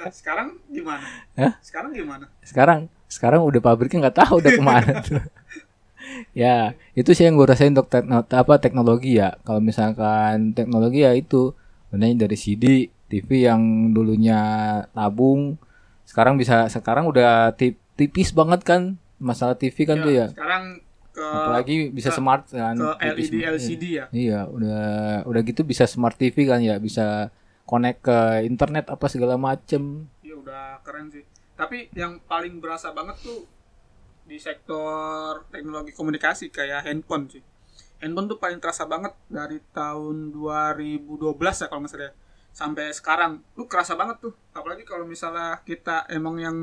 Nah, 0.04 0.12
sekarang 0.12 0.48
gimana? 0.68 1.06
Hah? 1.38 1.52
Sekarang 1.64 1.90
gimana? 1.94 2.26
Sekarang 2.44 2.80
Sekarang 3.06 3.40
udah 3.46 3.60
pabriknya 3.62 4.10
nggak 4.10 4.18
tahu 4.18 4.42
udah 4.42 4.52
ke 4.52 4.62
mana 4.62 4.90
tuh 5.00 5.22
Ya 6.32 6.56
itu 6.92 7.10
sih 7.10 7.22
yang 7.22 7.34
gue 7.34 7.44
rasain 7.44 7.70
untuk 7.70 7.86
tekno, 7.86 8.22
apa 8.22 8.54
teknologi 8.56 9.16
ya 9.16 9.34
Kalau 9.40 9.58
misalkan 9.58 10.52
teknologi 10.52 11.00
ya 11.00 11.12
itu 11.12 11.52
Sebenarnya 11.86 12.16
dari 12.20 12.36
CD 12.36 12.64
TV 13.04 13.28
yang 13.44 13.62
dulunya 13.90 14.40
tabung 14.90 15.54
sekarang 16.04 16.34
bisa 16.34 16.66
sekarang 16.66 17.04
udah 17.04 17.52
tip- 17.52 17.80
tipis 17.94 18.30
banget 18.30 18.60
kan 18.62 18.82
masalah 19.16 19.54
TV 19.54 19.84
kan 19.84 19.98
tuh 19.98 20.10
ya 20.10 20.26
Sekarang 20.28 20.82
ke 21.08 21.22
apalagi 21.22 21.76
bisa 21.88 22.10
ke- 22.10 22.16
smart 22.16 22.42
kan 22.46 22.74
ke 22.74 22.90
LED 23.08 23.30
banget. 23.32 23.54
LCD 23.54 23.84
ya. 23.92 24.04
iya 24.10 24.40
udah 24.44 24.82
udah 25.22 25.40
gitu 25.42 25.62
bisa 25.62 25.84
smart 25.84 26.14
TV 26.14 26.44
kan 26.44 26.58
ya 26.58 26.74
bisa 26.76 27.30
connect 27.62 28.02
ke 28.02 28.18
internet 28.42 28.88
apa 28.88 29.06
segala 29.06 29.34
macem 29.34 30.10
Iya 30.20 30.34
udah 30.36 30.62
keren 30.82 31.08
sih. 31.08 31.22
Tapi 31.54 31.86
yang 31.92 32.18
paling 32.20 32.58
berasa 32.58 32.90
banget 32.90 33.14
tuh 33.20 33.46
di 34.24 34.40
sektor 34.40 35.44
teknologi 35.52 35.92
komunikasi 35.92 36.48
kayak 36.48 36.88
handphone 36.88 37.28
sih. 37.28 37.44
Handphone 38.00 38.28
tuh 38.28 38.38
paling 38.40 38.58
terasa 38.58 38.88
banget 38.88 39.12
dari 39.28 39.60
tahun 39.72 40.32
2012 40.32 41.20
ya 41.40 41.66
kalau 41.68 41.80
nggak 41.84 41.92
salah 41.92 42.08
ya. 42.08 42.12
Sampai 42.54 42.84
sekarang. 42.96 43.44
Lu 43.56 43.68
kerasa 43.68 43.94
banget 43.94 44.24
tuh. 44.24 44.34
Apalagi 44.56 44.88
kalau 44.88 45.04
misalnya 45.04 45.60
kita 45.62 46.08
emang 46.08 46.40
yang 46.40 46.56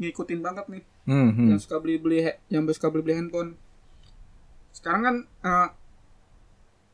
ngikutin 0.00 0.40
banget 0.40 0.66
nih. 0.68 0.84
hmm, 1.08 1.30
hmm. 1.36 1.48
Yang 1.56 1.60
suka 1.68 1.76
beli-beli 1.80 2.28
yang 2.52 2.64
suka 2.68 2.88
beli-beli 2.92 3.16
handphone. 3.16 3.56
Sekarang 4.72 5.02
kan 5.02 5.16
eh, 5.24 5.68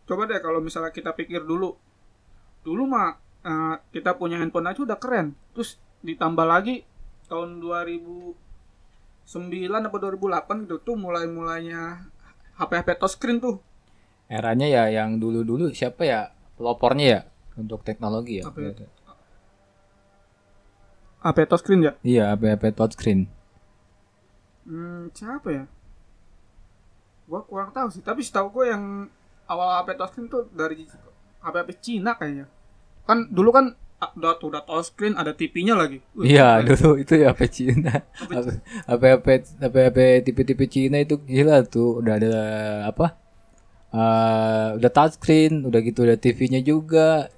coba 0.06 0.22
deh 0.30 0.38
kalau 0.38 0.62
misalnya 0.62 0.94
kita 0.94 1.14
pikir 1.14 1.42
dulu. 1.42 1.74
Dulu 2.62 2.82
mah 2.86 3.18
eh, 3.42 3.76
kita 3.90 4.14
punya 4.14 4.38
handphone 4.38 4.70
aja 4.70 4.86
udah 4.86 4.98
keren. 4.98 5.34
Terus 5.54 5.82
ditambah 6.06 6.46
lagi 6.46 6.86
tahun 7.26 7.58
2009 9.26 9.90
atau 9.90 9.98
2008 9.98 10.64
gitu 10.70 10.76
tuh 10.80 10.96
mulai-mulainya 10.96 12.06
HP-HP 12.56 12.88
touchscreen 13.02 13.38
tuh. 13.42 13.58
eranya 14.26 14.66
ya 14.66 14.90
yang 14.90 15.22
dulu-dulu 15.22 15.70
siapa 15.70 16.02
ya 16.02 16.34
pelopornya 16.58 17.06
ya 17.06 17.20
untuk 17.54 17.86
teknologi 17.86 18.42
ya? 18.42 18.44
HP 21.22 21.36
touchscreen 21.46 21.80
ya? 21.82 21.92
iya 22.02 22.24
HP 22.34 22.74
touchscreen 22.74 23.30
Hmm, 24.66 25.14
siapa 25.14 25.46
ya? 25.54 25.64
Gua 27.30 27.38
kurang 27.46 27.70
tahu 27.70 27.86
sih, 27.86 28.02
tapi 28.02 28.26
setahu 28.26 28.50
gue 28.50 28.74
yang 28.74 29.06
awal 29.46 29.78
HP 29.78 29.94
touchscreen 29.94 30.26
tuh 30.26 30.50
dari 30.50 30.82
HP-HP 31.38 31.70
Cina 31.78 32.18
kayaknya. 32.18 32.50
Kan 33.06 33.30
dulu 33.30 33.54
kan 33.54 33.78
ah, 33.96 34.10
udah 34.12 34.62
touchscreen 34.62 35.14
ada 35.14 35.32
TV-nya 35.32 35.74
lagi. 35.74 35.98
Iya 36.14 36.60
dulu 36.62 36.96
itu 36.96 37.16
ya 37.16 37.32
HP 37.32 37.40
Cina 37.48 38.04
HP 38.86 39.02
HP 39.04 39.26
HP 39.60 39.74
HP 39.74 39.98
tipe-tipe 40.22 40.64
Cina 40.66 40.98
itu 40.98 41.16
gila 41.18 41.64
tuh 41.64 42.00
udah 42.00 42.14
ada 42.16 42.34
apa 42.86 43.06
eh 43.88 44.68
udah 44.76 44.90
touchscreen 44.90 45.64
udah 45.64 45.80
gitu 45.80 46.04
ada 46.04 46.16
TV-nya 46.16 46.60
juga 46.60 47.30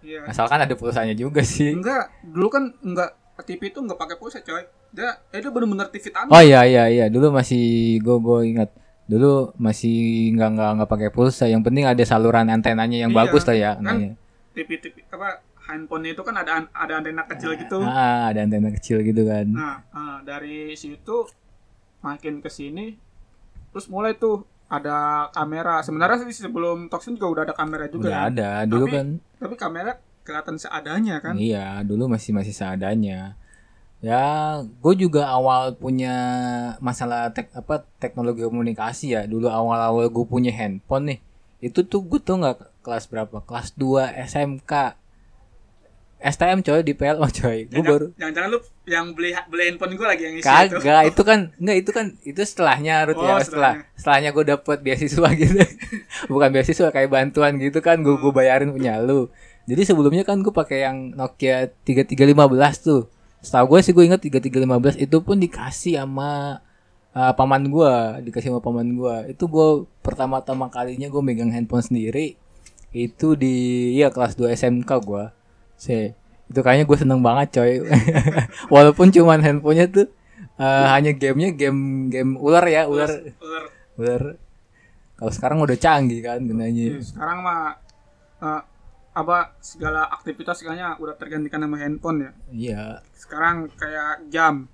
Iya. 0.00 0.22
asalkan 0.30 0.62
ada 0.62 0.78
pulsanya 0.78 1.18
juga 1.18 1.42
sih 1.42 1.74
Enggak, 1.74 2.06
dulu 2.22 2.46
kan 2.46 2.70
enggak 2.78 3.10
TV 3.42 3.68
itu 3.68 3.82
enggak 3.82 3.98
pakai 3.98 4.14
pulsa, 4.14 4.38
coy. 4.38 4.62
Dia 4.94 5.18
eh, 5.34 5.42
itu 5.42 5.50
bener-bener 5.50 5.90
TV 5.90 6.08
tanah. 6.08 6.30
oh 6.30 6.38
iya 6.40 6.62
iya 6.62 6.84
iya 6.86 7.04
dulu 7.10 7.34
masih 7.34 7.98
gue 7.98 8.16
gue 8.16 8.38
ingat 8.48 8.70
dulu 9.04 9.50
masih 9.58 10.30
nggak 10.32 10.50
nggak 10.56 10.70
nggak 10.78 10.90
pakai 10.90 11.10
pulsa 11.10 11.50
yang 11.50 11.60
penting 11.60 11.90
ada 11.90 11.98
saluran 12.06 12.46
antenanya 12.48 13.02
yang 13.02 13.10
Iya, 13.10 13.18
bagus 13.18 13.42
lah 13.44 13.56
ya 13.58 13.72
kan? 13.76 14.14
TV 14.54 14.68
TV 14.78 14.94
apa 15.10 15.42
handphone 15.66 16.06
itu 16.06 16.22
kan 16.22 16.34
ada 16.34 16.64
ada 16.70 16.92
antena 16.98 17.26
kecil 17.26 17.58
gitu. 17.58 17.82
ah 17.82 18.30
ada 18.30 18.42
antena 18.42 18.70
kecil 18.70 19.02
gitu 19.02 19.26
kan 19.26 19.46
Nah, 19.50 19.76
ah, 19.90 20.18
dari 20.22 20.72
situ 20.74 21.26
makin 22.00 22.38
ke 22.38 22.48
sini 22.48 22.94
terus 23.70 23.90
mulai 23.90 24.14
tuh 24.14 24.46
ada 24.66 25.28
kamera. 25.30 25.78
Sebenarnya 25.78 26.26
sih 26.26 26.42
sebelum 26.42 26.90
touchscreen 26.90 27.14
juga 27.14 27.28
udah 27.30 27.42
ada 27.46 27.54
kamera 27.54 27.86
juga. 27.86 28.10
udah 28.10 28.18
ya. 28.18 28.26
ada 28.26 28.48
dulu 28.66 28.84
Tapi- 28.90 28.94
kan 28.98 29.06
Tapi 29.38 29.54
kamera 29.54 29.92
kelihatan 30.26 30.56
seadanya 30.58 31.16
kan. 31.22 31.38
Iya, 31.38 31.86
dulu 31.86 32.10
masih 32.10 32.34
masih 32.34 32.50
seadanya. 32.50 33.38
Ya, 34.02 34.58
gue 34.60 34.94
juga 34.98 35.30
awal 35.30 35.78
punya 35.78 36.14
masalah 36.82 37.30
tek, 37.30 37.48
apa 37.54 37.86
teknologi 38.02 38.42
komunikasi 38.42 39.14
ya. 39.14 39.22
Dulu 39.24 39.46
awal-awal 39.46 40.10
gue 40.10 40.26
punya 40.26 40.50
handphone 40.50 41.14
nih. 41.14 41.18
Itu 41.62 41.86
tuh 41.86 42.02
gue 42.02 42.18
tuh 42.18 42.36
nggak 42.42 42.82
kelas 42.82 43.06
berapa? 43.06 43.38
Kelas 43.46 43.70
2 43.78 44.02
SMK. 44.26 44.72
STM 46.16 46.60
coy 46.60 46.80
di 46.80 46.92
PLO 46.92 47.22
coy. 47.22 47.58
Gue 47.64 47.70
Jangan- 47.70 47.86
baru 47.86 48.06
Jangan-jangan 48.16 48.48
lu 48.48 48.58
yang 48.84 49.06
beli 49.12 49.30
beli 49.46 49.62
handphone 49.66 49.92
gue 49.92 50.06
lagi 50.06 50.22
yang 50.24 50.34
isi 50.34 50.42
itu. 50.42 50.76
kagak 50.78 51.02
itu 51.06 51.22
kan 51.22 51.38
enggak 51.56 51.76
itu 51.76 51.90
kan 51.90 52.06
itu 52.22 52.40
setelahnya 52.40 52.94
Rut 53.04 53.16
ya. 53.16 53.30
Oh, 53.30 53.38
setelah 53.38 53.72
setelahnya. 53.92 54.30
gue 54.32 54.44
dapet 54.46 54.78
beasiswa 54.80 55.28
gitu. 55.38 55.60
Bukan 56.26 56.48
beasiswa 56.50 56.88
kayak 56.88 57.08
bantuan 57.08 57.56
gitu 57.56 57.78
kan 57.78 58.00
gue 58.00 58.14
gue 58.14 58.32
bayarin 58.32 58.70
punya 58.70 58.96
lu. 58.98 59.28
Jadi 59.66 59.82
sebelumnya 59.82 60.22
kan 60.22 60.40
gue 60.40 60.50
pakai 60.50 60.78
yang 60.82 61.12
Nokia 61.12 61.68
3315 61.84 62.32
tuh. 62.80 63.02
Setahu 63.42 63.76
gue 63.76 63.80
sih 63.82 63.92
gue 63.92 64.04
inget 64.04 64.18
3315 64.20 64.96
itu 64.98 65.16
pun 65.20 65.36
dikasih 65.36 66.00
sama 66.00 66.62
uh, 67.12 67.32
paman 67.32 67.66
gue 67.66 67.92
dikasih 68.24 68.50
sama 68.50 68.58
paman 68.58 68.88
gue 68.88 69.16
itu 69.30 69.44
gue 69.44 69.68
pertama-tama 70.00 70.66
kalinya 70.66 71.06
gue 71.06 71.20
megang 71.20 71.50
handphone 71.50 71.82
sendiri. 71.82 72.40
Itu 72.88 73.36
di 73.36 73.54
ya 73.92 74.08
kelas 74.08 74.34
2 74.34 74.48
SMK 74.50 74.88
gue 75.04 75.24
sih 75.76 76.12
itu 76.46 76.60
kayaknya 76.62 76.84
gue 76.86 76.98
seneng 76.98 77.20
banget 77.20 77.60
coy 77.60 77.72
walaupun 78.74 79.10
cuman 79.10 79.42
handphonenya 79.42 79.86
tuh 79.90 80.06
uh, 80.56 80.86
hanya 80.94 81.12
gamenya 81.12 81.52
game 81.52 82.08
game 82.08 82.38
ular 82.38 82.62
ya 82.64 82.86
ular 82.86 83.10
Ular. 83.40 83.64
ular 83.98 84.22
kalau 85.16 85.32
sekarang 85.32 85.58
udah 85.64 85.76
canggih 85.80 86.20
kan 86.20 86.44
gunanya 86.44 87.00
Sekarang 87.00 87.40
mah 87.40 87.80
eh, 88.44 88.62
apa 89.16 89.56
segala 89.64 90.04
aktivitas 90.12 90.60
segalanya 90.60 91.00
udah 91.00 91.16
tergantikan 91.16 91.64
sama 91.64 91.80
handphone 91.80 92.18
ya. 92.20 92.30
iya 92.52 92.82
Sekarang 93.16 93.72
kayak 93.72 94.28
jam. 94.28 94.68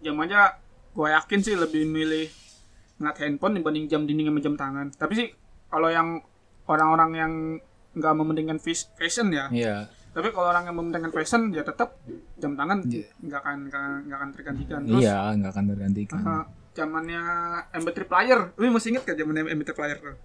Jam 0.00 0.16
aja 0.24 0.56
gue 0.96 1.08
yakin 1.08 1.40
sih 1.44 1.52
lebih 1.52 1.84
milih 1.84 2.32
ngeliat 2.96 3.16
handphone 3.20 3.60
dibanding 3.60 3.92
jam 3.92 4.08
dinding 4.08 4.32
sama 4.32 4.40
jam 4.40 4.54
tangan. 4.56 4.86
Tapi 4.96 5.12
sih 5.20 5.28
kalau 5.68 5.92
yang 5.92 6.24
orang-orang 6.64 7.10
yang 7.12 7.32
nggak 7.92 8.14
mementingkan 8.16 8.56
fashion 8.96 9.28
ya. 9.36 9.52
iya 9.52 9.84
Tapi 10.12 10.28
kalau 10.28 10.52
orang 10.52 10.68
yang 10.68 10.76
mementingkan 10.76 11.08
fashion 11.10 11.48
ya 11.50 11.64
tetap 11.64 11.96
jam 12.36 12.52
tangan 12.52 12.84
Iya. 12.84 13.08
nggak 13.18 13.38
akan 13.40 13.56
nggak 13.68 13.82
nggak 14.06 14.18
akan 14.20 14.30
tergantikan. 14.32 14.80
Terus 14.84 15.00
iya 15.00 15.16
nggak 15.32 15.50
akan 15.50 15.64
tergantikan 15.72 16.20
eh, 16.20 16.44
zamannya 16.72 17.22
MP3 17.72 17.98
player, 18.04 18.40
lu 18.56 18.72
masih 18.72 18.88
inget 18.96 19.02
gak 19.04 19.16
zaman 19.16 19.34
MP3 19.44 19.70
player 19.72 19.98
tuh? 20.00 20.16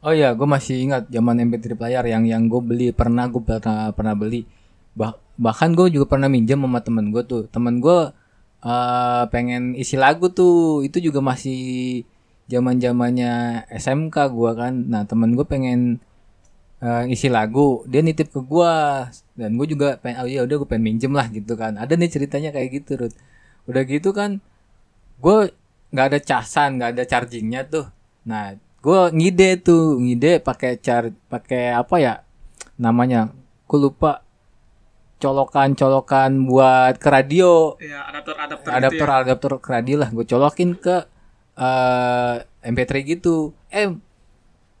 oh 0.00 0.12
iya 0.16 0.32
gue 0.32 0.48
masih 0.48 0.80
ingat 0.80 1.12
zaman 1.12 1.36
MP3 1.44 1.76
player 1.76 2.04
yang 2.08 2.24
yang 2.24 2.48
gue 2.48 2.60
beli 2.64 2.88
pernah 2.88 3.28
gue 3.28 3.42
pernah 3.44 3.92
pernah 3.92 4.14
beli 4.16 4.48
bah, 4.96 5.12
bahkan 5.36 5.76
gue 5.76 5.92
juga 5.92 6.08
pernah 6.08 6.24
minjem 6.24 6.56
sama 6.56 6.80
temen 6.80 7.12
gue 7.12 7.20
tuh 7.20 7.44
temen 7.52 7.84
gue 7.84 8.08
eh 8.60 9.22
pengen 9.28 9.76
isi 9.76 10.00
lagu 10.00 10.32
tuh 10.32 10.80
itu 10.84 11.04
juga 11.04 11.20
masih 11.20 12.04
zaman 12.48 12.80
zamannya 12.80 13.64
SMK 13.68 14.16
gue 14.32 14.50
kan 14.56 14.72
nah 14.88 15.04
temen 15.04 15.36
gue 15.36 15.44
pengen 15.44 16.00
eh, 16.80 17.02
ngisi 17.08 17.28
lagu 17.28 17.84
dia 17.86 18.00
nitip 18.00 18.32
ke 18.32 18.40
gua. 18.40 19.06
Dan 19.36 19.56
gue 19.56 19.66
juga 19.72 19.96
pengen 20.00 20.24
oh 20.24 20.28
ya 20.28 20.44
udah 20.44 20.56
gue 20.60 20.68
pengen 20.68 20.84
minjem 20.84 21.12
lah 21.16 21.28
gitu 21.32 21.56
kan. 21.56 21.76
Ada 21.80 21.96
nih 21.96 22.10
ceritanya 22.12 22.50
kayak 22.52 22.68
gitu 22.82 22.90
Rut. 23.00 23.14
Udah 23.68 23.82
gitu 23.84 24.10
kan 24.12 24.40
gue 25.20 25.52
nggak 25.92 26.06
ada 26.12 26.18
casan 26.20 26.80
nggak 26.80 26.90
ada 26.96 27.04
chargingnya 27.08 27.64
tuh. 27.68 27.86
Nah 28.28 28.56
gue 28.80 29.00
ngide 29.12 29.60
tuh 29.60 30.00
ngide 30.00 30.40
pakai 30.40 30.80
char 30.80 31.12
pakai 31.28 31.76
apa 31.76 31.96
ya 32.00 32.14
namanya 32.80 33.32
gue 33.68 33.78
lupa. 33.80 34.24
Colokan-colokan 35.20 36.48
buat 36.48 36.96
ke 36.96 37.08
radio. 37.12 37.76
Iya, 37.76 38.08
adaptor-adaptor 38.08 38.72
adaptor 38.72 38.88
gitu 38.88 39.04
ya. 39.04 39.20
adaptor 39.20 39.52
ke 39.60 39.68
radio 39.68 39.96
lah 40.00 40.08
gue 40.08 40.24
colokin 40.24 40.70
ke 40.80 40.96
eh 41.60 42.36
MP3 42.64 42.92
gitu. 43.04 43.52
Eh 43.68 43.92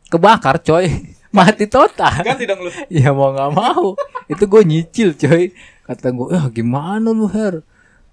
kebakar 0.08 0.64
coy 0.64 0.88
mati 1.30 1.66
total. 1.66 2.22
Ganti 2.22 2.44
dong 2.44 2.60
lu. 2.62 2.70
ya 2.88 3.10
mau 3.10 3.30
nggak 3.30 3.50
mau. 3.52 3.94
Itu 4.26 4.44
gue 4.44 4.62
nyicil 4.62 5.14
coy. 5.14 5.54
Kata 5.82 6.10
gue 6.10 6.26
ah 6.32 6.46
gimana 6.48 7.10
lu 7.10 7.26
her? 7.26 7.62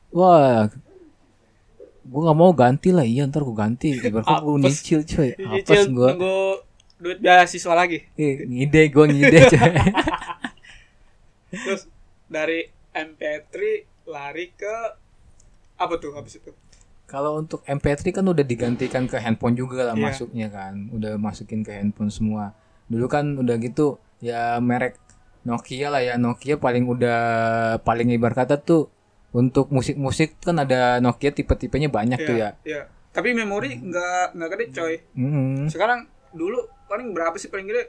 Wah. 0.10 0.70
Gue 2.04 2.22
nggak 2.24 2.38
mau 2.38 2.52
ganti 2.54 2.90
lah. 2.90 3.04
Iya 3.04 3.26
ntar 3.26 3.42
gue 3.42 3.54
ganti. 3.54 3.98
Ibaratnya 3.98 4.38
gue 4.40 4.56
nyicil 4.62 5.02
coy. 5.04 5.30
Apes 5.34 5.66
Cicil 5.66 5.92
gue 5.92 6.10
nunggu 6.14 6.38
duit 6.98 7.20
beasiswa 7.22 7.74
lagi. 7.74 8.02
eh, 8.16 8.42
ngide 8.44 8.82
gue 8.90 9.06
ngide 9.06 9.40
coy. 9.50 9.72
Terus 11.64 11.88
dari 12.28 12.66
MP3 12.92 13.56
lari 14.06 14.52
ke 14.52 14.76
apa 15.78 15.94
tuh 15.98 16.14
habis 16.14 16.38
itu? 16.38 16.52
Kalau 17.08 17.40
untuk 17.40 17.64
MP3 17.64 18.12
kan 18.12 18.26
udah 18.26 18.44
digantikan 18.44 19.08
ke 19.08 19.16
handphone 19.16 19.56
juga 19.56 19.88
lah 19.88 19.96
Iya. 19.96 20.04
masuknya 20.04 20.48
kan, 20.52 20.92
udah 20.92 21.16
masukin 21.16 21.64
ke 21.64 21.72
handphone 21.72 22.12
semua. 22.12 22.52
Dulu 22.88 23.06
kan 23.12 23.36
udah 23.40 23.56
gitu 23.60 24.00
ya 24.24 24.58
merek 24.64 24.98
Nokia 25.48 25.88
lah 25.88 26.04
ya 26.04 26.20
Nokia 26.20 26.60
paling 26.60 26.84
udah 26.84 27.20
paling 27.84 28.12
ibar 28.12 28.36
kata 28.36 28.60
tuh 28.60 28.92
untuk 29.32 29.72
musik-musik 29.72 30.40
kan 30.44 30.60
ada 30.60 31.00
Nokia 31.00 31.32
tipe-tipenya 31.32 31.88
banyak 31.88 32.20
tuh 32.24 32.36
ya. 32.36 32.50
Iya. 32.68 32.92
Tapi 33.16 33.34
memori 33.34 33.80
nggak 33.80 34.36
nggak 34.36 34.50
gede 34.56 34.66
coy. 34.76 34.94
Mm. 35.16 35.72
Sekarang 35.72 36.06
dulu 36.36 36.68
paling 36.92 37.16
berapa 37.16 37.36
sih 37.40 37.48
paling 37.48 37.68
gede? 37.68 37.84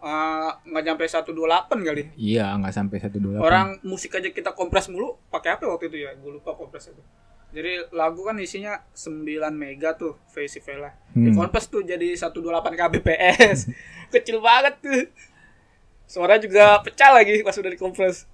Eh, 0.00 0.50
nggak 0.64 0.84
nyampe 0.88 1.04
128 1.04 1.84
kali. 1.84 2.02
Iya 2.16 2.56
nggak 2.56 2.72
sampai 2.72 2.96
satu 3.04 3.20
dua 3.20 3.44
Orang 3.44 3.84
musik 3.84 4.16
aja 4.16 4.32
kita 4.32 4.56
kompres 4.56 4.88
mulu 4.88 5.20
pakai 5.28 5.60
apa 5.60 5.68
waktu 5.68 5.92
itu 5.92 6.08
ya? 6.08 6.16
Gue 6.16 6.40
lupa 6.40 6.56
kompres 6.56 6.88
itu. 6.88 7.02
Jadi 7.50 7.90
lagu 7.90 8.22
kan 8.22 8.38
isinya 8.38 8.78
9 8.94 9.26
mega 9.50 9.94
tuh 9.98 10.14
file 10.30 10.90
Hmm. 11.10 11.26
Dikompres 11.26 11.66
tuh 11.66 11.82
jadi 11.82 12.14
128 12.14 12.38
kbps. 12.78 13.66
Kecil 14.14 14.38
banget 14.38 14.78
tuh. 14.78 15.10
Suara 16.06 16.38
juga 16.38 16.78
pecah 16.82 17.10
lagi 17.10 17.42
pas 17.42 17.54
udah 17.54 17.70
dikompres. 17.70 18.26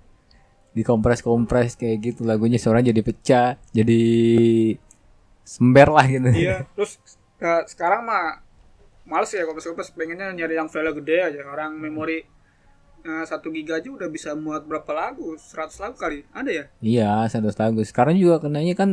dikompres-kompres 0.76 1.72
kayak 1.72 1.96
gitu 2.04 2.28
lagunya 2.28 2.60
suaranya 2.60 2.92
jadi 2.92 3.00
pecah, 3.00 3.56
jadi 3.72 4.02
sember 5.40 5.88
lah 5.88 6.04
gitu. 6.04 6.28
Iya, 6.28 6.68
terus 6.76 7.00
eh, 7.40 7.64
sekarang 7.64 8.04
mah 8.04 8.44
males 9.08 9.32
ya 9.32 9.48
kompres-kompres 9.48 9.96
pengennya 9.96 10.36
nyari 10.36 10.60
yang 10.60 10.68
file 10.68 10.92
gede 11.00 11.32
aja. 11.32 11.40
Orang 11.48 11.80
memori 11.80 12.28
satu 13.26 13.52
giga 13.54 13.78
aja 13.78 13.88
udah 13.90 14.08
bisa 14.10 14.34
muat 14.34 14.66
berapa 14.66 14.90
lagu? 14.92 15.36
100 15.38 15.82
lagu 15.82 15.96
kali. 15.96 16.24
Ada 16.34 16.50
ya? 16.50 16.64
Iya, 16.80 17.10
100 17.30 17.54
lagu. 17.58 17.80
Sekarang 17.86 18.14
juga 18.18 18.42
kenanya 18.42 18.74
kan 18.74 18.90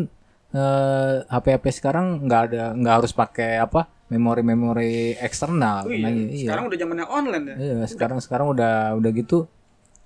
eh, 0.53 1.13
HP-HP 1.27 1.65
sekarang 1.81 2.25
nggak 2.29 2.41
ada 2.51 2.63
nggak 2.77 2.95
harus 3.01 3.11
pakai 3.13 3.57
apa 3.57 3.89
memori-memori 4.13 5.17
eksternal. 5.17 5.87
Oh 5.87 5.89
iya. 5.89 5.97
kenanya. 5.97 6.25
iya. 6.29 6.45
Sekarang 6.45 6.63
udah 6.69 6.77
zamannya 6.77 7.07
online 7.09 7.45
ya. 7.45 7.55
Iya, 7.57 7.77
sekarang 7.89 8.19
sekarang 8.21 8.47
udah 8.53 8.93
udah 8.99 9.11
gitu. 9.17 9.49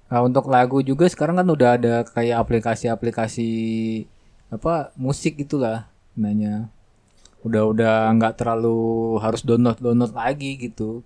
Nah, 0.08 0.24
untuk 0.24 0.48
lagu 0.48 0.80
juga 0.80 1.04
sekarang 1.12 1.36
kan 1.44 1.48
udah 1.52 1.70
ada 1.76 1.94
kayak 2.08 2.40
aplikasi-aplikasi 2.48 3.50
apa 4.48 4.96
musik 4.96 5.36
gitulah 5.36 5.92
nanya. 6.16 6.72
Udah 7.44 7.68
udah 7.68 7.94
nggak 8.16 8.40
terlalu 8.40 9.20
harus 9.20 9.44
download 9.44 9.84
download 9.84 10.16
lagi 10.16 10.56
gitu. 10.56 11.04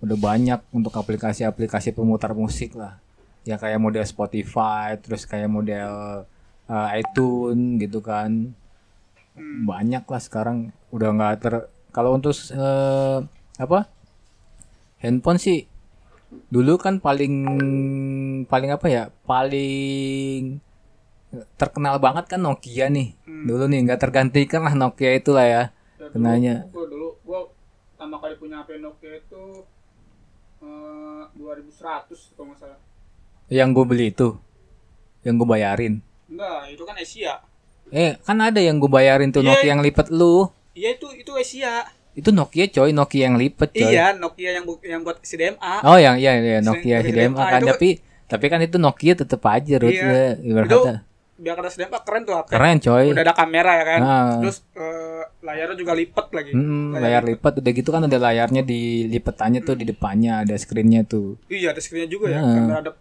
Udah 0.00 0.16
banyak 0.16 0.60
untuk 0.72 0.96
aplikasi-aplikasi 0.96 1.92
pemutar 1.92 2.32
musik 2.32 2.74
lah. 2.74 2.96
Ya 3.44 3.56
kayak 3.56 3.80
model 3.80 4.04
Spotify, 4.04 4.96
terus 4.96 5.24
kayak 5.24 5.48
model 5.48 6.24
uh, 6.66 6.88
iTunes 6.96 7.80
gitu 7.80 8.00
kan. 8.00 8.52
Hmm. 9.32 9.64
Banyak 9.64 10.04
lah 10.04 10.20
sekarang 10.20 10.72
udah 10.90 11.08
nggak 11.12 11.34
ter 11.40 11.54
kalau 11.90 12.14
untuk 12.14 12.32
eh, 12.52 13.18
apa? 13.56 13.86
handphone 15.00 15.40
sih 15.40 15.64
dulu 16.52 16.76
kan 16.76 17.00
paling 17.00 17.34
paling 18.46 18.70
apa 18.70 18.86
ya 18.86 19.04
paling 19.24 20.60
terkenal 21.56 21.96
banget 21.96 22.28
kan 22.28 22.40
Nokia 22.42 22.92
nih 22.92 23.16
Hmm. 23.24 23.48
dulu 23.48 23.64
nih 23.64 23.80
nggak 23.88 23.96
tergantikan 23.96 24.60
lah 24.60 24.76
Nokia 24.76 25.16
itulah 25.16 25.46
ya 25.46 25.62
Ya, 25.96 26.08
dulu, 26.08 26.12
kenanya 26.12 26.54
Gua 26.68 26.84
dulu 26.84 27.08
gua 27.24 27.40
pertama 27.96 28.16
kali 28.20 28.34
punya 28.36 28.60
HP 28.60 28.76
Nokia 28.76 29.12
itu 29.16 29.44
eh 30.60 31.22
2100 31.34 32.06
kalau 32.30 32.46
nggak 32.48 32.58
salah. 32.58 32.80
yang 33.48 33.70
gue 33.70 33.82
beli 33.82 34.06
itu 34.08 34.36
yang 35.22 35.34
gue 35.34 35.44
bayarin 35.44 35.94
Enggak, 36.26 36.70
itu 36.70 36.82
kan 36.82 36.94
Asia. 36.94 37.34
eh 37.88 38.14
kan 38.20 38.38
ada 38.38 38.58
yang 38.58 38.76
gue 38.76 38.86
bayarin 38.88 39.28
tuh 39.28 39.40
Iya. 39.40 39.50
Nokia 39.50 39.68
yang 39.68 39.80
lipet 39.80 40.06
lu 40.08 40.46
Iya 40.72 40.94
itu 40.94 41.08
itu 41.12 41.32
Asia. 41.32 41.84
itu 42.12 42.30
Nokia 42.30 42.66
coy 42.68 42.90
Nokia 42.90 43.22
yang 43.24 43.36
lipet 43.36 43.70
coy 43.70 43.88
Iya, 43.88 44.14
Nokia 44.14 44.50
yang 44.52 44.64
bu- 44.64 44.82
yang 44.82 45.00
buat 45.00 45.18
CDMA. 45.20 45.82
oh 45.82 45.96
yang 45.96 46.14
iya 46.14 46.36
iya 46.36 46.58
Nokia 46.60 47.00
Sering- 47.00 47.34
HDMI 47.34 47.42
kan 47.48 47.60
itu- 47.60 47.68
tapi 47.68 47.88
tapi 48.24 48.46
kan 48.46 48.60
itu 48.60 48.76
Nokia 48.76 49.14
tetep 49.14 49.42
aja 49.42 49.74
Rut, 49.76 49.90
Iya. 49.90 50.06
ya, 50.06 50.26
ibarat 50.40 50.68
Itu 50.68 50.78
biar 51.40 51.56
kata 51.56 51.72
CDMA 51.72 51.98
keren 52.04 52.22
tuh 52.28 52.34
HP. 52.36 52.46
keren 52.52 52.76
coy 52.78 53.04
Udah 53.16 53.24
ada 53.24 53.34
kamera 53.34 53.72
ya 53.80 53.84
kan. 53.88 54.00
Ah. 54.04 54.32
Terus 54.44 54.56
eh, 54.76 55.22
layarnya 55.40 55.76
juga 55.80 55.92
lipat 55.96 56.26
lagi. 56.36 56.52
Mm, 56.52 57.00
layar 57.00 57.22
lipat 57.24 57.52
udah 57.64 57.72
gitu 57.72 57.88
kan 57.88 58.04
ada 58.04 58.18
layarnya 58.20 58.62
di 58.62 59.08
lipetannya 59.08 59.60
tuh 59.64 59.74
di 59.80 59.88
depannya 59.88 60.44
ada 60.44 60.52
screennya 60.54 61.08
tuh. 61.08 61.40
Iya, 61.48 61.72
ada 61.72 61.80
screennya 61.80 62.12
juga 62.12 62.28
ya. 62.28 62.44
Ah. 62.44 62.52
Kamera 62.52 62.78
ada 62.84 62.92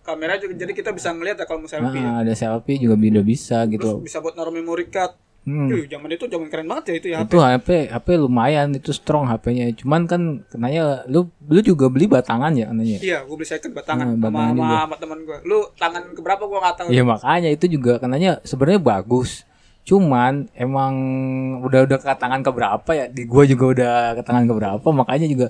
kamera 0.00 0.32
juga 0.40 0.56
jadi 0.56 0.72
kita 0.72 0.90
bisa 0.96 1.12
ngeliat 1.12 1.36
ya 1.36 1.44
kalau 1.44 1.60
mau 1.60 1.68
selfie. 1.68 2.00
ya. 2.00 2.08
Ah, 2.08 2.18
ada 2.24 2.32
selfie 2.32 2.80
juga 2.80 2.96
udah 2.96 3.24
bisa 3.24 3.58
Terus 3.68 3.72
gitu. 3.76 3.90
bisa 4.00 4.18
buat 4.24 4.32
naruh 4.32 4.54
memory 4.56 4.88
card. 4.88 5.12
Hmm. 5.48 5.72
Yuh, 5.72 5.88
zaman 5.88 6.12
itu 6.12 6.28
zaman 6.28 6.52
keren 6.52 6.68
banget 6.68 6.84
ya 6.84 6.94
itu 7.00 7.08
ya. 7.08 7.18
Itu 7.24 7.40
HP 7.40 7.88
HP 7.88 8.06
lumayan 8.20 8.76
itu 8.76 8.92
strong 8.92 9.24
HP-nya. 9.24 9.72
Cuman 9.72 10.04
kan 10.04 10.44
kenanya 10.52 11.08
lu 11.08 11.32
lu 11.48 11.64
juga 11.64 11.88
beli 11.88 12.04
batangan 12.04 12.52
ya 12.52 12.68
kenanya. 12.68 13.00
Iya, 13.00 13.18
gue 13.24 13.32
beli 13.32 13.48
second 13.48 13.72
batangan 13.72 14.12
sama 14.12 14.28
batangan 14.28 14.52
sama, 14.52 14.76
sama 14.84 14.96
teman 15.00 15.18
gue. 15.24 15.38
Lu 15.48 15.58
tangan 15.80 16.02
keberapa 16.12 16.42
gue 16.44 16.58
nggak 16.60 16.76
tahu. 16.76 16.88
Iya 16.92 17.02
makanya 17.08 17.48
itu 17.48 17.64
juga 17.72 17.96
kenanya 17.96 18.44
sebenarnya 18.44 18.80
bagus. 18.84 19.48
Cuman 19.88 20.52
emang 20.52 20.92
udah 21.64 21.88
udah 21.88 21.96
ke 21.96 22.12
tangan 22.20 22.44
ke 22.44 22.50
berapa 22.52 22.90
ya? 22.92 23.08
Di 23.08 23.24
gua 23.24 23.48
juga 23.48 23.64
udah 23.72 23.94
ke 24.20 24.22
tangan 24.28 24.44
ke 24.44 24.52
berapa 24.52 24.88
makanya 24.92 25.24
juga 25.32 25.48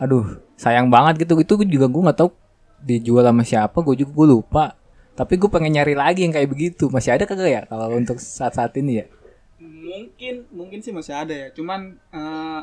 aduh 0.00 0.40
sayang 0.56 0.88
banget 0.88 1.28
gitu. 1.28 1.36
Itu 1.36 1.60
juga 1.68 1.84
gua 1.92 2.08
nggak 2.08 2.18
tahu 2.24 2.32
dijual 2.80 3.24
sama 3.24 3.44
siapa, 3.44 3.76
gue 3.80 4.04
juga 4.04 4.12
gue 4.12 4.26
lupa. 4.40 4.76
Tapi 5.14 5.38
gue 5.38 5.48
pengen 5.48 5.78
nyari 5.78 5.94
lagi 5.96 6.26
yang 6.26 6.34
kayak 6.36 6.48
begitu. 6.50 6.92
Masih 6.92 7.16
ada 7.16 7.24
kagak 7.24 7.48
ya 7.48 7.62
kalau 7.68 7.92
untuk 7.96 8.20
saat-saat 8.20 8.76
ini 8.80 9.04
ya? 9.04 9.06
Mungkin 9.64 10.34
mungkin 10.50 10.78
sih 10.78 10.92
masih 10.92 11.16
ada 11.16 11.32
ya. 11.34 11.48
Cuman 11.50 11.80
eh, 12.10 12.60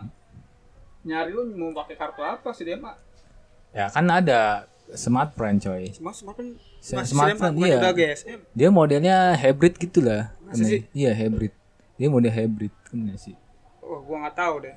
nyari 1.01 1.33
lu 1.33 1.49
mau 1.51 1.73
pakai 1.73 1.97
kartu 1.97 2.21
apa 2.21 2.53
sih 2.53 2.61
dia? 2.61 2.77
Ya 3.71 3.89
kan 3.89 4.05
ada 4.05 4.69
smartphone 4.93 5.57
coy. 5.57 5.89
Semua 5.89 6.13
smartphone 6.13 6.59
Se- 6.77 6.93
masih 6.95 7.13
smartphone, 7.13 7.53
bukan 7.55 7.67
iya. 7.67 7.91
GSM. 7.91 8.39
Dia 8.51 8.69
modelnya 8.69 9.15
hybrid 9.33 9.75
gitu 9.77 10.01
lah. 10.01 10.29
Masa 10.43 10.61
sih? 10.63 10.85
Iya 10.91 11.11
hybrid. 11.11 11.53
Dia 11.95 12.07
model 12.07 12.29
hybrid 12.29 12.73
kan 12.83 12.99
ya 13.05 13.15
sih. 13.15 13.33
Oh, 13.79 14.01
gua 14.01 14.27
nggak 14.27 14.37
tahu 14.37 14.55
deh. 14.61 14.75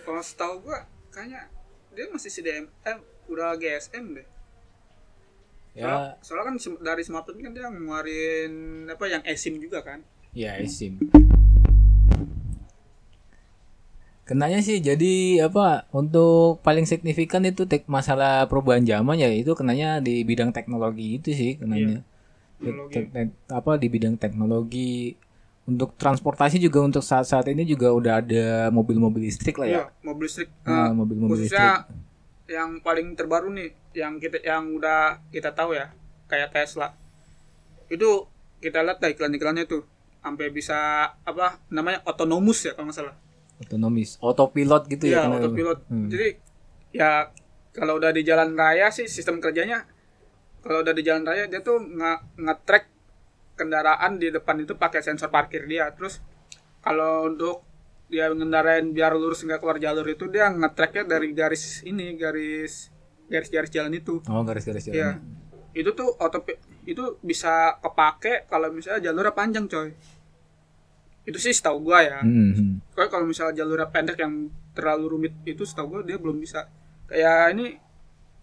Kalau 0.00 0.22
setahu 0.22 0.54
gua 0.62 0.84
kayaknya 1.08 1.48
dia 1.92 2.08
masih 2.08 2.28
CDM 2.28 2.66
eh 2.82 2.96
udah 3.26 3.54
GSM 3.54 4.16
deh. 4.16 4.26
Soalnya, 5.76 6.16
Ya, 6.16 6.24
soalnya 6.24 6.44
kan 6.46 6.56
sem- 6.56 6.80
dari 6.80 7.02
smartphone 7.04 7.38
kan 7.38 7.52
dia 7.52 7.68
ngeluarin 7.68 8.52
apa 8.88 9.04
yang 9.06 9.22
eSIM 9.22 9.60
juga 9.60 9.84
kan. 9.84 10.00
Ya 10.36 10.60
eSIM. 10.60 11.00
Kenanya 14.28 14.60
sih 14.60 14.82
jadi 14.84 15.46
apa 15.48 15.88
untuk 15.96 16.60
paling 16.60 16.84
signifikan 16.84 17.40
itu 17.46 17.64
tek 17.64 17.88
masalah 17.88 18.44
perubahan 18.50 18.84
zaman 18.84 19.16
ya 19.16 19.32
itu 19.32 19.56
kenanya 19.56 20.02
di 20.02 20.26
bidang 20.26 20.52
teknologi 20.52 21.16
itu 21.16 21.32
sih 21.32 21.56
kenanya. 21.56 22.04
Teknologi. 22.60 22.92
Tek- 22.92 23.10
tek- 23.16 23.38
apa 23.48 23.80
di 23.80 23.86
bidang 23.88 24.20
teknologi 24.20 25.16
untuk 25.64 25.96
transportasi 25.96 26.60
juga 26.60 26.84
untuk 26.84 27.00
saat-saat 27.00 27.48
ini 27.48 27.64
juga 27.64 27.94
udah 27.94 28.20
ada 28.20 28.46
mobil-mobil 28.68 29.24
listrik 29.24 29.56
lah 29.56 29.66
ya. 29.66 29.72
Iya, 29.72 29.84
mobil 30.04 30.26
listrik. 30.28 30.48
Nah, 30.66 30.90
eh, 30.90 30.92
mobil-mobil 30.92 31.38
khususnya 31.46 31.70
yang 32.46 32.78
paling 32.82 33.14
terbaru 33.18 33.50
nih 33.50 33.74
yang 33.94 34.18
kita 34.22 34.38
yang 34.42 34.74
udah 34.74 35.22
kita 35.34 35.50
tahu 35.50 35.74
ya 35.74 35.90
kayak 36.30 36.54
Tesla 36.54 36.94
itu 37.90 38.26
kita 38.58 38.82
lihat 38.82 39.02
iklan-iklannya 39.02 39.66
tuh 39.66 39.95
sampai 40.26 40.50
bisa 40.50 40.74
apa 41.16 41.62
namanya 41.68 42.02
otonomus 42.02 42.66
ya 42.66 42.74
kalau 42.74 42.90
nggak 42.90 42.98
salah 42.98 43.14
Otonomis, 43.56 44.20
autopilot 44.20 44.84
gitu 44.86 45.06
ya. 45.06 45.22
kenanya. 45.22 45.38
autopilot 45.40 45.78
Hmm. 45.86 46.10
jadi 46.10 46.28
ya 46.90 47.30
kalau 47.70 47.96
udah 47.96 48.10
di 48.10 48.20
jalan 48.20 48.52
raya 48.52 48.90
sih 48.90 49.06
sistem 49.06 49.38
kerjanya 49.38 49.86
kalau 50.60 50.82
udah 50.82 50.90
di 50.90 51.00
jalan 51.00 51.22
raya 51.22 51.46
dia 51.46 51.62
tuh 51.62 51.78
nge 51.78 52.12
nge-track 52.36 52.84
kendaraan 53.54 54.18
di 54.18 54.28
depan 54.28 54.58
itu 54.58 54.74
pakai 54.74 55.00
sensor 55.00 55.30
parkir 55.30 55.64
dia 55.64 55.88
terus 55.90 56.18
kalau 56.78 57.24
untuk 57.24 57.62
dia 58.06 58.28
ngendarain 58.28 58.90
biar 58.90 59.14
lurus 59.14 59.42
nggak 59.42 59.58
keluar 59.58 59.78
jalur 59.78 60.04
itu 60.04 60.26
dia 60.26 60.46
nge-tracknya 60.48 61.08
dari 61.08 61.30
garis 61.30 61.80
ini 61.82 62.12
garis 62.14 62.90
garis-garis 63.26 63.70
jalan 63.70 63.92
itu 63.92 64.20
Oh 64.26 64.42
garis-garis 64.42 64.86
Iya. 64.86 65.16
jalan. 65.16 65.18
Itu 65.72 65.92
tuh 65.92 66.14
auto 66.16 66.40
itu 66.84 67.18
bisa 67.20 67.76
kepake 67.78 68.46
kalau 68.46 68.70
misalnya 68.70 69.02
jalurnya 69.02 69.32
panjang, 69.32 69.66
coy. 69.66 69.92
Itu 71.26 71.42
sih 71.42 71.50
setahu 71.50 71.90
gua 71.90 72.06
ya. 72.06 72.18
Hmm, 72.22 72.54
hmm. 72.54 72.72
Kalau 72.94 73.26
misalnya 73.26 73.60
jalurnya 73.60 73.90
pendek 73.90 74.16
yang 74.22 74.48
terlalu 74.72 75.04
rumit 75.10 75.34
itu 75.42 75.66
setahu 75.66 75.98
gua 75.98 76.00
dia 76.06 76.16
belum 76.22 76.38
bisa. 76.38 76.70
Kayak 77.10 77.58
ini 77.58 77.66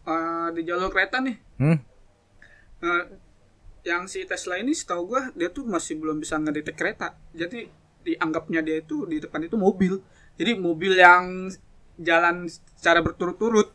eh, 0.04 0.48
di 0.52 0.62
jalur 0.68 0.92
kereta 0.92 1.24
nih. 1.24 1.38
Hmm? 1.64 1.80
eh, 2.84 3.04
yang 3.88 4.08
si 4.12 4.28
Tesla 4.28 4.60
ini 4.60 4.76
setahu 4.76 5.16
gua 5.16 5.32
dia 5.32 5.48
tuh 5.48 5.64
masih 5.64 5.96
belum 5.96 6.20
bisa 6.20 6.36
ngedetek 6.36 6.76
kereta. 6.76 7.16
Jadi 7.32 7.72
dianggapnya 8.04 8.60
dia 8.60 8.84
itu 8.84 9.08
di 9.08 9.24
depan 9.24 9.48
itu 9.48 9.56
mobil. 9.56 10.04
Jadi 10.36 10.52
mobil 10.60 11.00
yang 11.00 11.48
jalan 11.96 12.52
secara 12.52 13.00
berturut-turut. 13.00 13.72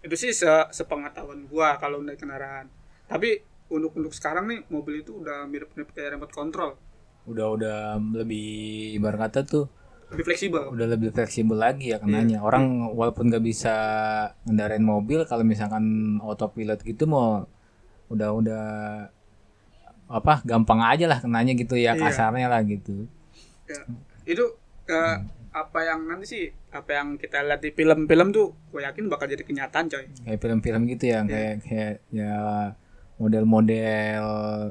Itu 0.00 0.14
sih 0.14 0.30
se 0.30 0.70
sepengetahuan 0.70 1.50
gua 1.50 1.74
kalau 1.82 1.98
naik 2.06 2.22
kendaraan. 2.22 2.70
Tapi 3.10 3.42
untuk 3.70 3.98
untuk 3.98 4.14
sekarang 4.14 4.46
nih 4.46 4.60
mobil 4.70 5.02
itu 5.02 5.18
udah 5.22 5.46
mirip-mirip 5.50 5.90
kayak 5.90 6.14
remote 6.14 6.34
control. 6.34 6.78
Udah 7.24 7.46
udah 7.50 7.78
lebih 8.14 8.46
ibarat 8.94 9.28
kata 9.28 9.40
tuh 9.42 9.64
Lebih 10.10 10.24
fleksibel. 10.26 10.62
udah 10.66 10.86
lebih 10.88 11.10
fleksibel 11.10 11.54
lagi 11.54 11.90
ya 11.90 11.98
kenanya. 11.98 12.40
Orang 12.40 12.64
walaupun 12.90 13.28
nggak 13.28 13.40
bisa 13.40 13.74
ngendarain 14.42 14.82
mobil 14.82 15.22
kalau 15.22 15.42
misalkan 15.42 15.84
autopilot 16.18 16.80
gitu 16.80 17.04
mau 17.04 17.46
udah 18.08 18.28
udah 18.32 18.64
apa 20.10 20.42
gampang 20.42 20.82
aja 20.82 21.06
lah 21.06 21.22
kenanya 21.22 21.54
gitu 21.54 21.74
ya 21.74 21.94
Iya. 21.94 22.02
kasarnya 22.02 22.46
lah 22.46 22.60
gitu. 22.64 23.06
Ya, 23.64 23.86
itu 24.26 24.42
eh, 24.84 25.16
apa 25.50 25.78
yang 25.80 26.02
nanti 26.04 26.26
sih 26.26 26.44
apa 26.70 26.90
yang 26.92 27.14
kita 27.14 27.42
lihat 27.42 27.58
di 27.60 27.70
film-film 27.70 28.30
tuh 28.30 28.50
gue 28.68 28.82
yakin 28.82 29.06
bakal 29.06 29.26
jadi 29.26 29.42
kenyataan 29.42 29.86
coy. 29.86 30.10
Kayak 30.20 30.40
film-film 30.40 30.82
gitu 30.88 31.04
ya 31.06 31.22
kayak 31.22 31.54
kayak 31.62 31.94
ya 32.10 32.34
model-model 33.20 34.24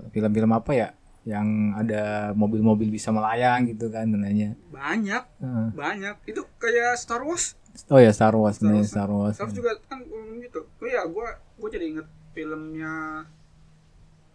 film-film 0.10 0.52
apa 0.52 0.72
ya 0.74 0.88
yang 1.30 1.78
ada 1.78 2.34
mobil-mobil 2.34 2.90
bisa 2.90 3.14
melayang 3.14 3.70
gitu 3.70 3.94
kan 3.94 4.10
kenanya. 4.10 4.58
Banyak, 4.74 5.24
Heeh. 5.38 5.68
banyak. 5.78 6.16
Itu 6.26 6.50
kayak 6.58 6.98
Star 6.98 7.22
Wars. 7.22 7.54
Oh 7.94 8.02
ya 8.02 8.10
Star 8.10 8.34
Wars, 8.34 8.58
Star 8.58 8.74
nih. 8.74 8.82
Star 8.82 9.10
Wars. 9.14 9.38
Star 9.38 9.46
Wars 9.46 9.54
juga 9.54 9.78
kan 9.86 10.02
ngomong 10.02 10.42
gitu. 10.42 10.66
Oh 10.66 10.88
iya, 10.90 11.06
gua 11.06 11.38
gua 11.62 11.70
jadi 11.70 11.86
inget 11.86 12.08
filmnya 12.34 13.24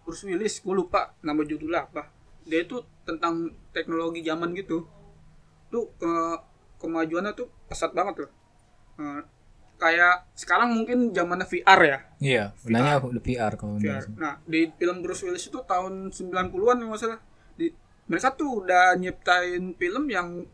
Bruce 0.05 0.29
Willis, 0.29 0.61
gue 0.61 0.75
lupa 0.77 1.17
nama 1.25 1.41
judulnya 1.43 1.89
apa. 1.89 2.13
Dia 2.45 2.61
itu 2.61 2.85
tentang 3.09 3.57
teknologi 3.73 4.21
zaman 4.21 4.53
gitu. 4.53 4.85
Tuh 5.73 5.89
ke 5.97 6.13
kemajuannya 6.77 7.33
tuh 7.33 7.49
pesat 7.67 7.97
banget 7.97 8.29
loh. 8.29 8.31
Eh, 9.01 9.21
kayak 9.79 10.31
sekarang 10.39 10.73
mungkin 10.73 11.11
zamannya 11.11 11.47
VR 11.47 11.81
ya. 11.83 11.99
Iya, 12.23 12.45
benarnya 12.63 13.03
udah 13.03 13.23
VR 13.23 13.53
kalau 13.59 13.77
VR. 13.77 14.05
Nah, 14.15 14.41
di 14.47 14.71
film 14.75 15.03
Bruce 15.03 15.23
Willis 15.27 15.47
itu 15.51 15.61
tahun 15.67 16.15
90-an 16.15 16.51
kalau 16.53 16.91
nggak 16.95 17.01
salah. 17.01 17.21
Di, 17.59 17.71
mereka 18.09 18.33
tuh 18.33 18.65
udah 18.65 18.95
nyiptain 18.97 19.75
film 19.77 20.05
yang 20.09 20.47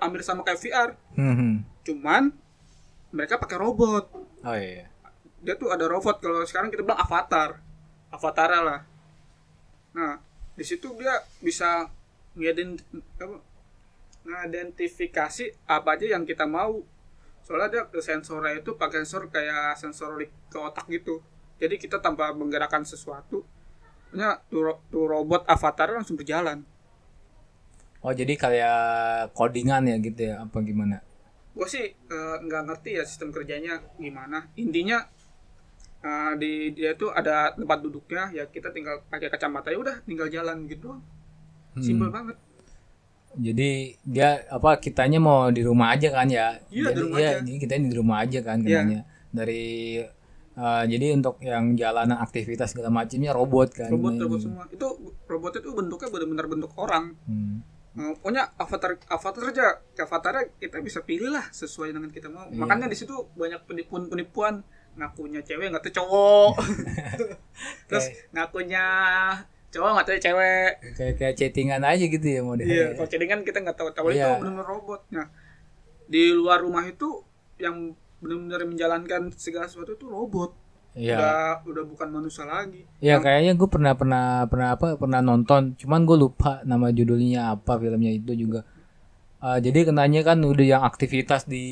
hampir 0.00 0.20
sama 0.24 0.42
kayak 0.42 0.60
VR. 0.60 0.90
Hmm, 1.14 1.34
hmm. 1.36 1.54
Cuman 1.84 2.22
mereka 3.14 3.38
pakai 3.38 3.56
robot. 3.60 4.10
Oh 4.42 4.56
iya. 4.56 4.90
Dia 5.44 5.54
tuh 5.54 5.70
ada 5.70 5.86
robot 5.86 6.18
kalau 6.18 6.42
sekarang 6.48 6.72
kita 6.72 6.82
bilang 6.82 7.00
avatar. 7.00 7.60
Avatar 8.10 8.50
lah. 8.62 8.80
Nah, 9.94 10.18
di 10.58 10.64
situ 10.66 10.90
dia 10.98 11.22
bisa 11.38 11.86
ngedent 12.34 12.82
apa 13.22 13.38
ngidentifikasi 14.24 15.68
apa 15.68 15.88
aja 15.94 16.16
yang 16.18 16.24
kita 16.24 16.48
mau. 16.48 16.82
Soalnya 17.46 17.68
dia 17.74 17.82
ke 17.92 18.00
sensornya 18.10 18.52
itu 18.60 18.70
pakai 18.82 18.98
sensor 19.04 19.22
kayak 19.34 19.76
sensor 19.82 20.10
ke 20.52 20.58
otak 20.68 20.86
gitu. 20.96 21.14
Jadi 21.62 21.74
kita 21.82 21.96
tanpa 22.06 22.24
menggerakkan 22.40 22.82
sesuatu, 22.92 23.38
punya 24.10 24.30
tuh, 24.50 24.62
ro- 24.66 24.82
tuh 24.92 25.04
robot 25.12 25.42
avatar 25.54 25.88
langsung 25.96 26.16
berjalan. 26.20 26.58
Oh 28.04 28.12
jadi 28.12 28.34
kayak 28.36 28.78
codingan 29.38 29.82
ya 29.90 29.96
gitu 30.06 30.20
ya 30.30 30.34
apa 30.44 30.58
gimana? 30.68 30.96
gue 31.56 31.66
sih 31.74 31.86
eh, 32.14 32.36
nggak 32.44 32.62
ngerti 32.66 32.90
ya 32.98 33.04
sistem 33.10 33.30
kerjanya 33.36 33.74
gimana 34.04 34.38
intinya 34.62 34.98
eh, 36.08 36.32
di 36.42 36.52
dia 36.76 36.90
tuh 37.00 37.10
ada 37.20 37.52
tempat 37.58 37.78
duduknya 37.84 38.22
ya 38.36 38.44
kita 38.54 38.68
tinggal 38.76 38.96
pakai 39.12 39.28
kacamata 39.32 39.68
ya 39.72 39.78
udah 39.84 39.96
tinggal 40.08 40.28
jalan 40.36 40.58
gitu 40.72 40.88
simpel 41.86 42.08
banget 42.16 42.36
Jadi 43.36 43.70
dia 44.00 44.42
apa 44.46 44.78
kitanya 44.78 45.18
mau 45.18 45.50
di 45.50 45.60
rumah 45.60 45.92
aja 45.92 46.08
kan 46.10 46.26
ya? 46.26 46.58
Iya, 46.70 46.90
di 46.94 47.00
rumah 47.02 47.18
iya, 47.18 47.30
aja. 47.34 47.42
jadi 47.42 47.58
kita 47.58 47.72
di 47.76 47.96
rumah 47.96 48.16
aja 48.22 48.38
kan 48.40 48.56
Iya. 48.60 48.80
kenanya. 48.80 49.00
Dari 49.30 49.64
eh, 50.54 50.84
jadi 50.86 51.06
untuk 51.12 51.42
yang 51.42 51.74
jalanan 51.74 52.14
aktivitas 52.16 52.70
segala 52.70 52.86
macamnya 52.88 53.34
robot 53.34 53.74
kan. 53.74 53.90
robot 53.90 54.14
robot 54.16 54.38
semua 54.38 54.64
itu 54.70 54.86
robotnya 55.26 55.60
tuh 55.60 55.74
bentuknya 55.74 56.08
benar-benar 56.08 56.46
bentuk 56.46 56.72
orang 56.76 57.18
Hmm. 57.26 57.58
Pokoknya 57.94 58.50
avatar 58.58 58.98
avatar 59.06 59.54
aja 59.54 59.66
avatarnya 59.94 60.50
kita 60.58 60.82
bisa 60.82 61.06
pilih 61.06 61.30
lah 61.30 61.46
sesuai 61.46 61.94
dengan 61.94 62.10
kita 62.10 62.26
mau 62.26 62.50
makanya 62.50 62.90
di 62.90 62.98
situ 62.98 63.14
banyak 63.38 63.62
penipuan 63.66 64.10
penipuan 64.10 64.54
ngakunya 64.94 65.46
cewek 65.46 65.70
nggak 65.70 65.90
tahu 65.90 66.02
cowok 66.02 66.54
terus 67.86 68.10
ngakunya 68.30 68.82
cowok 69.74 69.90
nggak 69.90 70.06
tahu 70.06 70.18
cewek 70.22 70.70
Kayak 70.94 71.14
kayak 71.18 71.34
chattingan 71.34 71.82
aja 71.82 72.04
gitu 72.06 72.26
ya 72.26 72.40
modelnya. 72.40 72.70
Iya, 72.70 72.86
kalau 72.94 73.08
chattingan 73.10 73.40
kita 73.42 73.58
nggak 73.60 73.76
tahu 73.76 73.90
tahu 73.90 74.06
itu 74.14 74.22
Iya. 74.22 74.38
benar 74.38 74.62
robot. 74.64 75.00
Nah, 75.10 75.26
di 76.06 76.22
luar 76.30 76.62
rumah 76.62 76.86
itu 76.86 77.26
yang 77.58 77.90
benar-benar 78.22 78.62
menjalankan 78.64 79.22
segala 79.34 79.66
sesuatu 79.66 79.98
itu 79.98 80.06
robot. 80.06 80.54
Iya. 80.94 81.18
Udah 81.18 81.42
udah 81.66 81.84
bukan 81.90 82.08
manusia 82.08 82.46
lagi. 82.46 82.86
Ya 83.02 83.18
kayaknya 83.18 83.58
gue 83.58 83.66
pernah 83.66 83.98
pernah 83.98 84.46
pernah 84.46 84.78
apa 84.78 84.94
pernah 84.94 85.18
nonton, 85.18 85.74
cuman 85.74 86.06
gue 86.06 86.16
lupa 86.16 86.62
nama 86.62 86.94
judulnya 86.94 87.50
apa 87.50 87.74
filmnya 87.76 88.14
itu 88.14 88.30
juga. 88.38 88.62
Eh, 89.42 89.58
jadi 89.60 89.90
kenanya 89.90 90.22
kan 90.22 90.38
udah 90.40 90.64
yang 90.64 90.82
aktivitas 90.86 91.44
di 91.44 91.64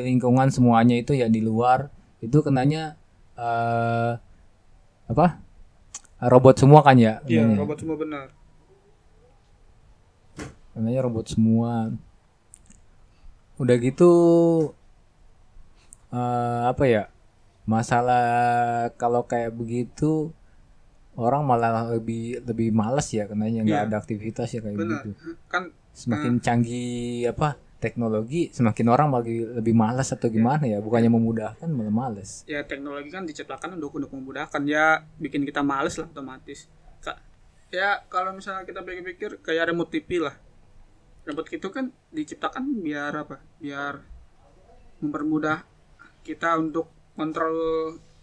lingkungan 0.00 0.48
semuanya 0.48 0.94
itu 0.96 1.12
ya 1.12 1.26
di 1.26 1.42
luar 1.42 1.90
itu 2.22 2.38
kenanya 2.40 2.94
eh 3.34 4.12
apa 5.08 5.26
robot 6.20 6.54
semua 6.56 6.80
kan 6.82 6.96
ya? 6.96 7.22
Iya, 7.24 7.46
robot 7.54 7.78
semua 7.78 7.96
benar. 7.96 8.26
Kenanya 10.72 11.00
robot 11.02 11.26
semua. 11.28 11.90
Udah 13.58 13.76
gitu 13.76 14.10
eh 16.08 16.62
apa 16.66 16.84
ya? 16.86 17.04
Masalah 17.68 18.24
kalau 18.96 19.28
kayak 19.28 19.52
begitu 19.52 20.32
orang 21.18 21.42
malah 21.44 21.84
lebih 21.90 22.40
lebih 22.46 22.70
males 22.70 23.10
ya 23.10 23.26
kenanya 23.26 23.60
nggak 23.60 23.80
Iya. 23.82 23.88
ada 23.90 23.96
aktivitas 23.98 24.48
ya 24.54 24.60
kayak 24.62 24.78
Benar. 24.78 25.02
begitu. 25.04 25.36
Kan 25.50 25.74
Semakin 25.92 26.38
canggih 26.38 27.26
apa 27.26 27.58
teknologi, 27.78 28.50
semakin 28.50 28.86
orang 28.90 29.08
lagi 29.14 29.46
lebih 29.46 29.74
malas 29.74 30.10
atau 30.10 30.26
gimana 30.26 30.66
ya? 30.66 30.82
Bukannya 30.82 31.10
memudahkan 31.10 31.70
malah 31.70 31.94
males. 31.94 32.42
ya 32.50 32.66
teknologi 32.66 33.10
kan 33.10 33.22
diciptakan 33.24 33.78
untuk 33.78 34.02
untuk 34.02 34.10
memudahkan 34.14 34.62
ya 34.66 35.06
bikin 35.18 35.46
kita 35.46 35.62
males 35.62 35.94
lah 35.98 36.10
otomatis. 36.10 36.66
Ya 37.68 38.00
kalau 38.08 38.32
misalnya 38.32 38.64
kita 38.64 38.80
pikir-pikir 38.80 39.44
kayak 39.44 39.68
remote 39.68 39.92
TV 39.92 40.24
lah. 40.24 40.32
Remote 41.28 41.52
itu 41.52 41.68
kan 41.68 41.92
diciptakan 42.08 42.64
biar 42.80 43.12
apa? 43.12 43.44
Biar 43.60 44.00
mempermudah 45.04 45.68
kita 46.24 46.56
untuk 46.56 46.88
kontrol 47.12 47.54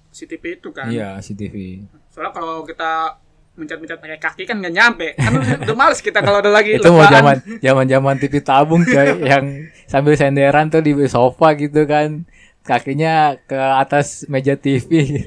si 0.10 0.26
TV 0.26 0.58
itu 0.58 0.74
kan. 0.74 0.90
Iya, 0.90 1.22
CCTV. 1.22 1.86
Soalnya 2.10 2.34
kalau 2.34 2.66
kita 2.66 3.22
mencet-mencet 3.56 3.98
pakai 3.98 4.20
kaki 4.20 4.44
kan 4.44 4.60
nggak 4.60 4.76
nyampe. 4.76 5.08
Kan 5.16 5.32
udah 5.64 5.76
males 5.76 6.00
kita 6.00 6.20
kalau 6.20 6.40
udah 6.44 6.54
lagi 6.54 6.76
itu 6.78 6.88
mau 6.92 7.08
zaman 7.08 7.40
zaman 7.64 7.86
zaman 7.88 8.16
TV 8.20 8.34
tabung 8.40 8.84
coy 8.84 9.08
yang 9.32 9.46
sambil 9.88 10.14
senderan 10.14 10.68
tuh 10.68 10.84
di 10.84 10.92
sofa 11.08 11.56
gitu 11.56 11.88
kan 11.88 12.28
kakinya 12.62 13.38
ke 13.42 13.56
atas 13.56 14.28
meja 14.28 14.54
TV 14.58 15.24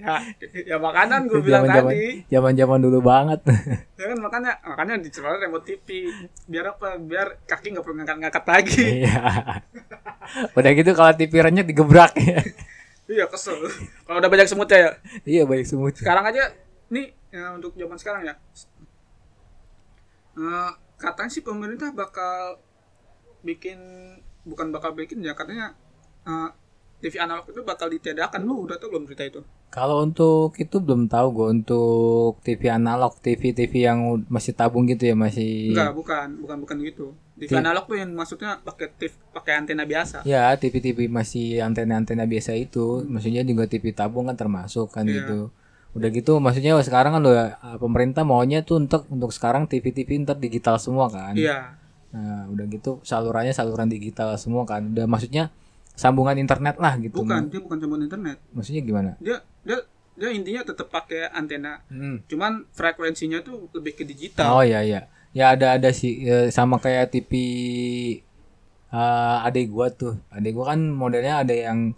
Ya, 0.00 0.16
ya 0.64 0.76
makanan 0.80 1.28
gue 1.28 1.44
bilang 1.44 1.68
zaman-zaman 1.68 1.92
tadi. 1.92 2.24
zaman-zaman 2.32 2.78
dulu 2.80 2.98
banget 3.04 3.40
Ya 4.00 4.08
kan 4.08 4.16
makanya 4.16 4.52
makanya 4.64 4.94
diciptakan 4.96 5.44
remote 5.44 5.68
TV. 5.68 6.08
Biar 6.48 6.72
apa? 6.72 6.96
Biar 6.96 7.36
kaki 7.44 7.76
nggak 7.76 7.84
perlu 7.84 8.00
ngangkat-ngangkat 8.00 8.44
lagi. 8.48 8.80
iya 9.04 9.20
udah 10.56 10.70
gitu 10.72 10.90
kalau 10.96 11.12
TV 11.12 11.32
renyet 11.44 11.68
digebrak 11.68 12.16
iya 13.10 13.28
kesel. 13.28 13.60
Kalau 14.06 14.18
udah 14.24 14.30
banyak 14.32 14.48
semut 14.48 14.70
ya. 14.72 14.96
iya 15.28 15.42
baik 15.44 15.68
semut 15.68 15.92
Sekarang 15.92 16.24
aja 16.24 16.48
nih 16.90 17.06
ya, 17.30 17.54
untuk 17.54 17.72
zaman 17.72 17.96
sekarang 17.96 18.22
ya. 18.24 18.34
Eh, 20.32 20.70
katanya 20.96 21.30
sih 21.30 21.42
pemerintah 21.42 21.90
bakal 21.92 22.60
bikin 23.40 23.78
bukan 24.42 24.68
bakal 24.70 24.92
bikin 24.92 25.20
ya 25.20 25.32
katanya 25.32 25.74
eh, 26.22 26.48
TV 27.00 27.16
analog 27.16 27.48
itu 27.48 27.60
bakal 27.62 27.88
ditiadakan 27.88 28.44
lu 28.44 28.68
udah 28.68 28.76
tau 28.76 28.92
belum 28.92 29.08
berita 29.08 29.24
itu 29.24 29.40
Kalau 29.70 30.02
untuk 30.02 30.52
itu 30.56 30.76
belum 30.76 31.06
tahu 31.06 31.26
gue 31.30 31.48
untuk 31.54 32.42
TV 32.42 32.68
analog, 32.68 33.14
TV 33.16 33.54
TV 33.54 33.86
yang 33.86 34.00
masih 34.26 34.50
tabung 34.50 34.82
gitu 34.84 35.06
ya 35.06 35.14
masih. 35.14 35.70
enggak 35.70 35.94
bukan 35.94 36.28
bukan 36.38 36.56
bukan 36.58 36.76
gitu 36.82 37.06
TV 37.38 37.54
analog 37.56 37.86
tuh 37.86 37.96
yang 37.96 38.10
maksudnya 38.10 38.58
pakai 38.60 38.90
TV 38.92 39.14
pakai 39.30 39.52
antena 39.56 39.86
biasa 39.86 40.26
Ya 40.26 40.50
TV 40.54 40.74
TV 40.78 41.06
masih 41.06 41.62
antena 41.62 41.96
antena 41.96 42.26
biasa 42.26 42.52
itu, 42.52 43.06
maksudnya 43.06 43.40
juga 43.40 43.64
TV 43.64 43.90
tabung 43.90 44.26
kan 44.26 44.34
termasuk 44.34 44.90
kan 44.90 45.06
Iya. 45.06 45.22
gitu. 45.22 45.40
Udah 45.90 46.08
gitu 46.08 46.38
maksudnya 46.38 46.78
sekarang 46.78 47.12
kan 47.12 47.22
udah 47.22 47.46
uh, 47.58 47.76
pemerintah 47.76 48.22
maunya 48.22 48.62
tuh 48.62 48.78
untuk 48.78 49.06
untuk 49.08 49.30
sekarang 49.30 49.66
TV 49.66 49.90
TV 49.90 50.22
ntar 50.22 50.36
digital 50.36 50.78
semua 50.78 51.08
kan. 51.08 51.34
iya 51.34 51.74
Nah 52.10 52.46
udah 52.46 52.66
gitu 52.66 52.98
salurannya 53.02 53.50
saluran 53.50 53.86
digital 53.86 54.34
semua 54.34 54.62
kan. 54.62 54.86
Udah 54.86 55.06
maksudnya 55.06 55.50
sambungan 55.94 56.34
internet 56.34 56.78
lah 56.78 56.96
gitu. 56.96 57.20
bukan 57.20 57.46
dia 57.46 57.60
bukan 57.60 57.76
sambungan 57.76 58.04
internet 58.06 58.36
Maksudnya 58.50 58.80
gimana? 58.80 59.10
dia 59.20 59.36
dia 59.66 59.76
dia 60.16 60.30
intinya 60.30 60.62
tetap 60.62 60.88
pakai 60.88 61.28
antena 61.28 61.80
Hmm. 61.88 62.20
cuman 62.24 62.64
frekuensinya 62.70 63.40
tuh 63.40 63.68
lebih 63.72 63.94
ke 63.94 64.04
digital 64.04 64.48
Oh 64.52 64.64
iya 64.64 64.80
iya. 64.80 65.00
Ya 65.30 65.52
ada 65.52 65.76
ada 65.76 65.90
sih 65.90 66.24
ya, 66.24 66.48
sama 66.48 66.76
kayak 66.76 67.10
TV 67.10 67.32
uh, 68.90 69.46
adik 69.46 69.70
gua 69.70 69.90
tuh. 69.90 70.18
Adik 70.30 70.54
gua 70.54 70.72
kan 70.74 70.80
modelnya 70.90 71.42
ada 71.42 71.54
yang 71.54 71.94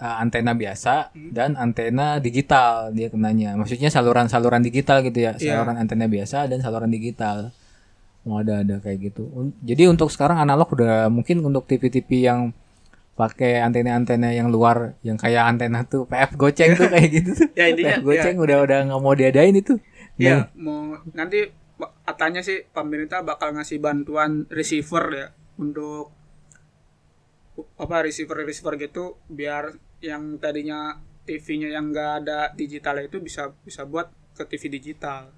uh, 0.00 0.16
antena 0.18 0.56
biasa 0.56 1.12
dan 1.30 1.54
antena 1.54 2.18
digital 2.18 2.90
dia 2.90 3.12
kenanya. 3.12 3.54
Maksudnya 3.54 3.92
saluran-saluran 3.92 4.64
digital 4.64 5.04
gitu 5.04 5.20
ya. 5.20 5.36
Iya. 5.36 5.60
Saluran 5.60 5.76
antena 5.76 6.08
biasa 6.08 6.48
dan 6.48 6.64
saluran 6.64 6.90
digital. 6.90 7.52
Oh 8.24 8.40
ada 8.40 8.64
ada 8.64 8.80
kayak 8.80 9.12
gitu. 9.12 9.28
Jadi 9.64 9.88
untuk 9.88 10.08
sekarang 10.08 10.40
analog 10.40 10.72
udah 10.72 11.08
mungkin 11.12 11.44
untuk 11.44 11.68
TV-TV 11.68 12.08
yang 12.24 12.52
pakai 13.16 13.60
antena-antena 13.60 14.32
yang 14.32 14.48
luar 14.48 14.96
yang 15.04 15.20
kayak 15.20 15.44
antena 15.44 15.84
tuh 15.84 16.08
PF 16.08 16.40
goceng 16.40 16.72
tuh 16.72 16.88
kayak 16.88 17.08
gitu 17.12 17.30
tuh. 17.36 17.48
Ya, 17.60 17.68
intinya, 17.68 18.00
PF 18.00 18.04
goceng 18.04 18.36
udah 18.40 18.58
udah 18.64 18.78
nggak 18.88 19.00
mau 19.00 19.12
diadain 19.12 19.56
itu. 19.56 19.76
Iya, 20.16 20.52
mau 20.56 21.00
nanti 21.16 21.52
katanya 22.04 22.44
sih 22.44 22.64
pemerintah 22.68 23.24
bakal 23.24 23.56
ngasih 23.56 23.80
bantuan 23.80 24.44
receiver 24.52 25.04
ya 25.12 25.28
untuk 25.56 26.12
apa 27.76 27.96
receiver 28.04 28.40
receiver 28.44 28.76
gitu 28.80 29.20
biar 29.28 29.76
yang 30.00 30.40
tadinya 30.40 30.96
TV-nya 31.28 31.70
yang 31.70 31.92
enggak 31.92 32.24
ada 32.24 32.38
digital 32.56 32.98
itu 33.04 33.20
bisa 33.20 33.52
bisa 33.62 33.84
buat 33.84 34.10
ke 34.34 34.42
TV 34.48 34.80
digital. 34.80 35.30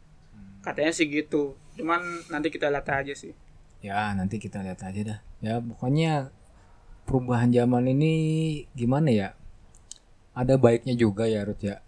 Katanya 0.62 0.94
sih 0.94 1.10
gitu. 1.10 1.58
Cuman 1.74 2.00
nanti 2.30 2.48
kita 2.48 2.70
lihat 2.70 2.86
aja 2.88 3.12
sih. 3.12 3.34
Ya 3.82 4.14
nanti 4.14 4.38
kita 4.38 4.62
lihat 4.62 4.80
aja 4.80 5.00
dah. 5.02 5.18
Ya 5.42 5.58
pokoknya 5.58 6.30
perubahan 7.04 7.50
zaman 7.50 7.90
ini 7.90 8.12
gimana 8.72 9.10
ya? 9.10 9.28
Ada 10.32 10.56
baiknya 10.56 10.94
juga 10.94 11.26
ya 11.26 11.42
Ruth 11.42 11.66
ya. 11.66 11.82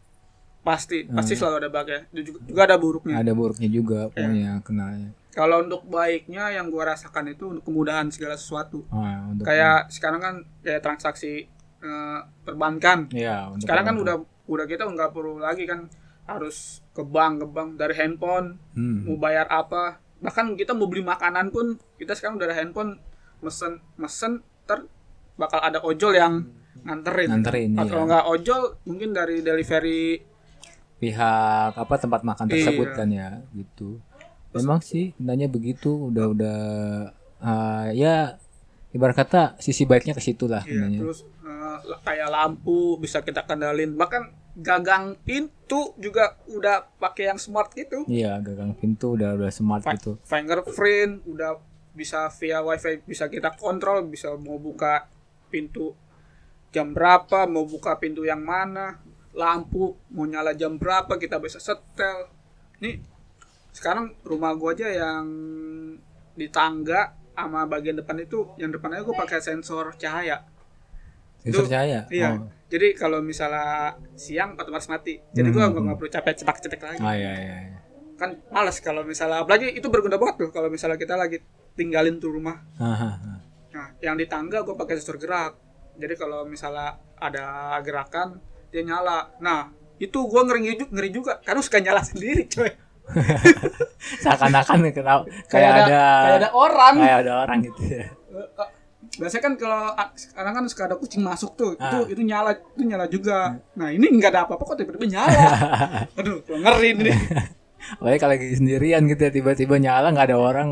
Pasti 0.67 1.07
pasti 1.07 1.39
selalu 1.39 1.65
ada 1.65 1.71
bagnya. 1.71 2.03
Juga, 2.11 2.39
juga 2.43 2.61
ada 2.67 2.77
buruknya. 2.77 3.15
Ada 3.23 3.33
buruknya 3.33 3.69
juga 3.71 4.11
pokoknya 4.11 4.59
kenalnya. 4.67 5.11
Kalau 5.35 5.67
untuk 5.67 5.83
baiknya 5.91 6.55
yang 6.55 6.71
gua 6.71 6.95
rasakan 6.95 7.35
itu 7.35 7.51
untuk 7.51 7.67
kemudahan 7.67 8.07
segala 8.11 8.39
sesuatu. 8.39 8.87
Ah, 8.91 9.27
untuk 9.31 9.47
Kayak 9.47 9.91
sekarang 9.91 10.21
kan 10.23 10.35
kayak 10.63 10.83
transaksi 10.83 11.51
eh, 11.85 12.21
perbankan. 12.49 13.13
ya 13.13 13.53
untuk 13.53 13.69
sekarang 13.69 13.85
kan 13.93 13.97
udah 14.01 14.17
udah 14.49 14.65
kita 14.65 14.89
nggak 14.89 15.13
perlu 15.13 15.41
lagi 15.41 15.69
kan 15.69 15.89
harus 16.25 16.81
ke 16.97 17.05
bank 17.05 17.45
ke 17.45 17.47
bank 17.53 17.69
dari 17.77 17.95
handphone 18.01 18.57
hmm, 18.73 19.05
mau 19.05 19.17
bayar 19.21 19.45
apa 19.53 20.01
bahkan 20.25 20.57
kita 20.57 20.73
mau 20.73 20.89
beli 20.89 21.05
makanan 21.05 21.53
pun 21.53 21.77
kita 22.01 22.17
sekarang 22.17 22.41
udah 22.41 22.49
ada 22.49 22.57
handphone 22.57 22.97
mesen 23.45 23.85
mesen 24.01 24.41
ter 24.65 24.89
bakal 25.37 25.61
ada 25.61 25.85
ojol 25.85 26.17
yang 26.17 26.49
nganterin 26.85 27.29
Nganterin, 27.29 27.71
atau 27.77 27.85
iya. 27.85 27.91
kalau 27.93 28.05
nggak 28.09 28.25
ojol 28.33 28.61
mungkin 28.89 29.09
dari 29.13 29.37
delivery 29.45 30.21
pihak 31.01 31.73
apa 31.77 31.95
tempat 32.01 32.21
makan 32.25 32.47
tersebut 32.49 32.89
Iya. 32.89 32.97
kan 32.97 33.09
ya 33.13 33.29
gitu. 33.53 34.01
Memang 34.55 34.81
sih 34.81 35.13
nanya 35.19 35.51
begitu 35.51 36.09
udah 36.09 36.27
udah 36.31 36.59
ah, 37.43 37.91
ya 37.91 38.39
ibarat 38.95 39.19
kata 39.19 39.59
sisi 39.59 39.85
baiknya 39.85 40.15
ke 40.15 40.23
situ 40.23 40.47
lah 40.47 40.63
iya, 40.65 40.87
terus 41.03 41.27
kayak 42.05 42.29
lampu 42.31 42.99
bisa 43.01 43.25
kita 43.25 43.43
kendalin. 43.47 43.97
Bahkan 43.97 44.45
gagang 44.55 45.19
pintu 45.27 45.99
juga 45.99 46.39
udah 46.47 46.87
pakai 47.03 47.35
yang 47.35 47.41
smart 47.43 47.75
gitu. 47.75 48.07
Iya, 48.07 48.39
gagang 48.39 48.79
pintu 48.79 49.19
udah 49.19 49.35
udah 49.35 49.51
smart 49.51 49.83
Fi- 49.83 49.99
gitu. 49.99 50.19
fingerprint 50.23 51.27
udah 51.27 51.59
bisa 51.95 52.27
via 52.43 52.59
wifi 52.59 53.07
bisa 53.07 53.31
kita 53.31 53.55
kontrol 53.55 54.03
bisa 54.11 54.35
mau 54.35 54.59
buka 54.59 55.07
pintu 55.47 55.95
jam 56.75 56.91
berapa 56.91 57.47
mau 57.47 57.63
buka 57.71 57.95
pintu 58.03 58.27
yang 58.27 58.43
mana 58.43 58.99
lampu 59.31 59.95
mau 60.11 60.27
nyala 60.27 60.55
jam 60.55 60.79
berapa 60.79 61.19
kita 61.19 61.43
bisa 61.43 61.59
setel. 61.59 62.31
Nih 62.83 63.03
sekarang 63.75 64.15
rumah 64.23 64.55
gua 64.55 64.71
aja 64.75 64.87
yang 64.87 65.27
di 66.35 66.47
tangga 66.51 67.15
sama 67.35 67.67
bagian 67.67 67.99
depan 67.99 68.23
itu 68.23 68.55
yang 68.59 68.71
depannya 68.71 69.03
gua 69.03 69.27
pakai 69.27 69.43
sensor 69.43 69.99
cahaya 69.99 70.47
Sensor 71.45 71.63
Itu- 71.63 71.71
cahaya. 71.71 72.01
iya 72.09 72.29
Oh. 72.33 72.49
jadi 72.67 72.97
kalau 72.97 73.21
misalnya 73.21 73.93
siang 74.15 74.57
otomatis 74.57 74.89
mati 74.89 75.21
jadi 75.31 75.49
gua 75.49 75.69
nggak 75.69 75.95
perlu 75.95 76.11
capek 76.11 76.33
cetak 76.35 76.57
cetek 76.59 76.81
lagi 76.83 76.99
Ah 76.99 77.13
iya 77.13 77.33
iya. 77.33 77.57
iya. 77.61 77.79
kan 78.15 78.33
males 78.49 78.79
kalau 78.79 79.03
misalnya 79.03 79.43
apalagi 79.43 79.69
itu 79.71 79.87
berguna 79.87 80.17
banget 80.17 80.41
tuh 80.41 80.51
kalau 80.51 80.67
misalnya 80.67 80.95
kita 80.95 81.15
lagi 81.15 81.39
tinggalin 81.75 82.17
tuh 82.17 82.31
rumah 82.31 82.63
Ah, 82.77 82.95
ah, 82.95 83.15
ah. 83.15 83.39
nah 83.71 83.87
yang 83.99 84.15
di 84.15 84.25
tangga 84.25 84.63
gue 84.63 84.73
pakai 84.73 84.97
sensor 84.97 85.17
gerak 85.17 85.53
jadi 85.95 86.15
kalau 86.15 86.43
misalnya 86.45 86.95
ada 87.15 87.45
gerakan 87.81 88.41
dia 88.71 88.83
nyala 88.83 89.31
nah 89.39 89.69
itu 89.97 90.17
gue 90.17 90.41
ngeri 90.41 90.75
juga 90.75 90.91
ngeri 90.91 91.11
juga 91.11 91.33
karena 91.39 91.61
suka 91.61 91.79
nyala 91.79 92.01
sendiri 92.01 92.49
coy 92.49 92.71
Seakan-akan 94.23 94.81
kenal 94.91 95.29
kayak, 95.45 95.51
kayak, 95.51 95.69
ada, 95.71 95.85
ada 95.85 96.05
kayak 96.25 96.39
ada 96.41 96.49
orang 96.51 96.95
kayak 96.97 97.19
ada 97.21 97.33
orang 97.39 97.59
gitu 97.63 97.83
ya. 97.85 98.07
Biasanya 99.15 99.43
kan 99.43 99.55
kalau 99.55 99.83
sekarang 100.15 100.53
kan 100.53 100.65
suka 100.67 100.83
ada 100.85 100.97
kucing 100.97 101.23
masuk 101.23 101.55
tuh 101.55 101.71
itu 101.73 101.83
Ah. 101.97 102.03
itu 102.05 102.21
nyala 102.21 102.51
itu 102.53 102.83
nyala 102.83 103.07
juga. 103.07 103.39
Nah 103.75 103.89
ini 103.89 104.11
nggak 104.11 104.31
ada 104.31 104.41
apa-apa 104.45 104.63
kok 104.65 104.77
tiba-tiba 104.77 105.07
nyala. 105.09 105.43
Aduh 106.19 106.43
ngeri 106.45 106.91
nih 106.97 107.15
Pokoknya 108.01 108.19
kalau 108.19 108.33
lagi 108.33 108.49
sendirian 108.55 109.05
gitu 109.05 109.21
ya 109.21 109.31
tiba-tiba 109.31 109.77
nyala 109.77 110.09
nggak 110.11 110.27
ada 110.29 110.39
orang. 110.39 110.69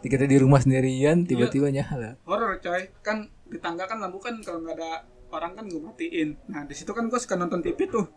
Kita 0.00 0.24
di 0.24 0.36
rumah 0.36 0.58
sendirian 0.58 1.22
tiba-tiba 1.22 1.68
nyala. 1.68 2.16
horor 2.24 2.56
coy. 2.58 2.88
Kan 3.00 3.28
di 3.44 3.56
tangga 3.56 3.84
kan 3.84 4.00
lampu 4.00 4.18
kan 4.18 4.40
kalau 4.40 4.60
nggak 4.60 4.74
ada 4.74 5.04
orang 5.28 5.52
kan 5.52 5.64
gue 5.64 5.78
matiin. 5.78 6.34
Nah 6.46 6.64
di 6.64 6.72
situ 6.72 6.90
kan 6.90 7.06
gue 7.06 7.16
suka 7.16 7.36
nonton 7.36 7.60
TV 7.60 7.84
tuh. 7.86 8.08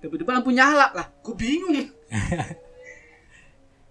Tiba-tiba 0.00 0.34
lampu 0.34 0.50
nyala 0.50 0.90
lah 0.90 1.06
gue 1.14 1.34
bingung 1.34 1.72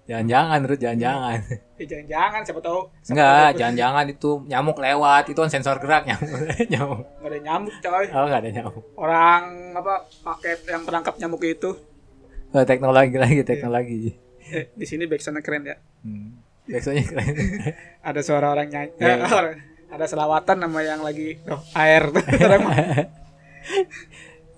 Jangan-jangan 0.04 0.60
Ruth, 0.64 0.78
jangan-jangan. 0.78 1.40
ya 1.74 1.86
jangan-jangan 1.92 2.42
siapa 2.44 2.60
tahu 2.60 2.80
siapa 3.00 3.12
Enggak, 3.14 3.32
tahu 3.48 3.56
jangan-jangan 3.56 4.06
itu 4.10 4.30
nyamuk 4.46 4.78
lewat 4.78 5.24
itu 5.26 5.40
kan 5.40 5.48
sensor 5.48 5.80
gerak 5.80 6.04
nyamuk. 6.04 6.28
nyamuk. 6.74 7.00
nggak 7.16 7.30
ada 7.30 7.40
nyamuk 7.42 7.74
coy 7.80 8.06
Oh, 8.10 8.24
enggak 8.26 8.40
ada 8.40 8.50
nyamuk. 8.52 8.84
orang 8.96 9.42
apa 9.74 9.94
pakai 10.22 10.52
yang 10.66 10.84
penangkap 10.84 11.16
nyamuk 11.16 11.42
itu 11.42 11.72
Oh, 12.52 12.64
teknologi 12.64 13.16
lagi, 13.16 13.42
teknologi. 13.42 14.14
eh, 14.46 14.70
di 14.70 14.86
sini 14.86 15.04
backsoundnya 15.04 15.40
keren 15.40 15.64
ya 15.66 15.76
Hmm. 16.04 16.36
Biasanya 16.64 17.04
keren. 17.04 17.28
ada 18.08 18.20
suara 18.20 18.48
orang 18.50 18.68
nyanyi 18.68 18.92
Iya. 18.98 19.16
eh, 19.24 19.56
ada 19.88 20.06
selawatan 20.06 20.58
nama 20.60 20.80
yang 20.80 21.00
lagi 21.00 21.40
oh, 21.48 21.64
air 21.74 22.12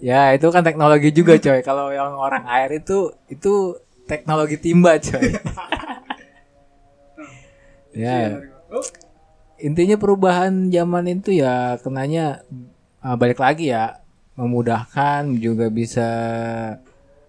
ya, 0.02 0.34
itu 0.34 0.48
kan 0.48 0.62
teknologi 0.62 1.10
juga, 1.12 1.38
coy. 1.38 1.62
Kalau 1.62 1.90
yang 1.90 2.14
orang 2.14 2.44
air 2.48 2.70
itu 2.74 3.14
itu 3.28 3.78
teknologi 4.06 4.58
timba, 4.62 4.98
coy. 5.02 5.34
ya, 8.02 8.42
oh, 8.72 8.86
intinya 9.62 9.98
perubahan 9.98 10.70
zaman 10.70 11.10
itu 11.10 11.42
ya 11.42 11.80
kenanya 11.82 12.46
uh, 13.02 13.16
balik 13.18 13.40
lagi 13.40 13.72
ya 13.74 14.02
memudahkan 14.36 15.40
juga 15.40 15.72
bisa 15.72 16.10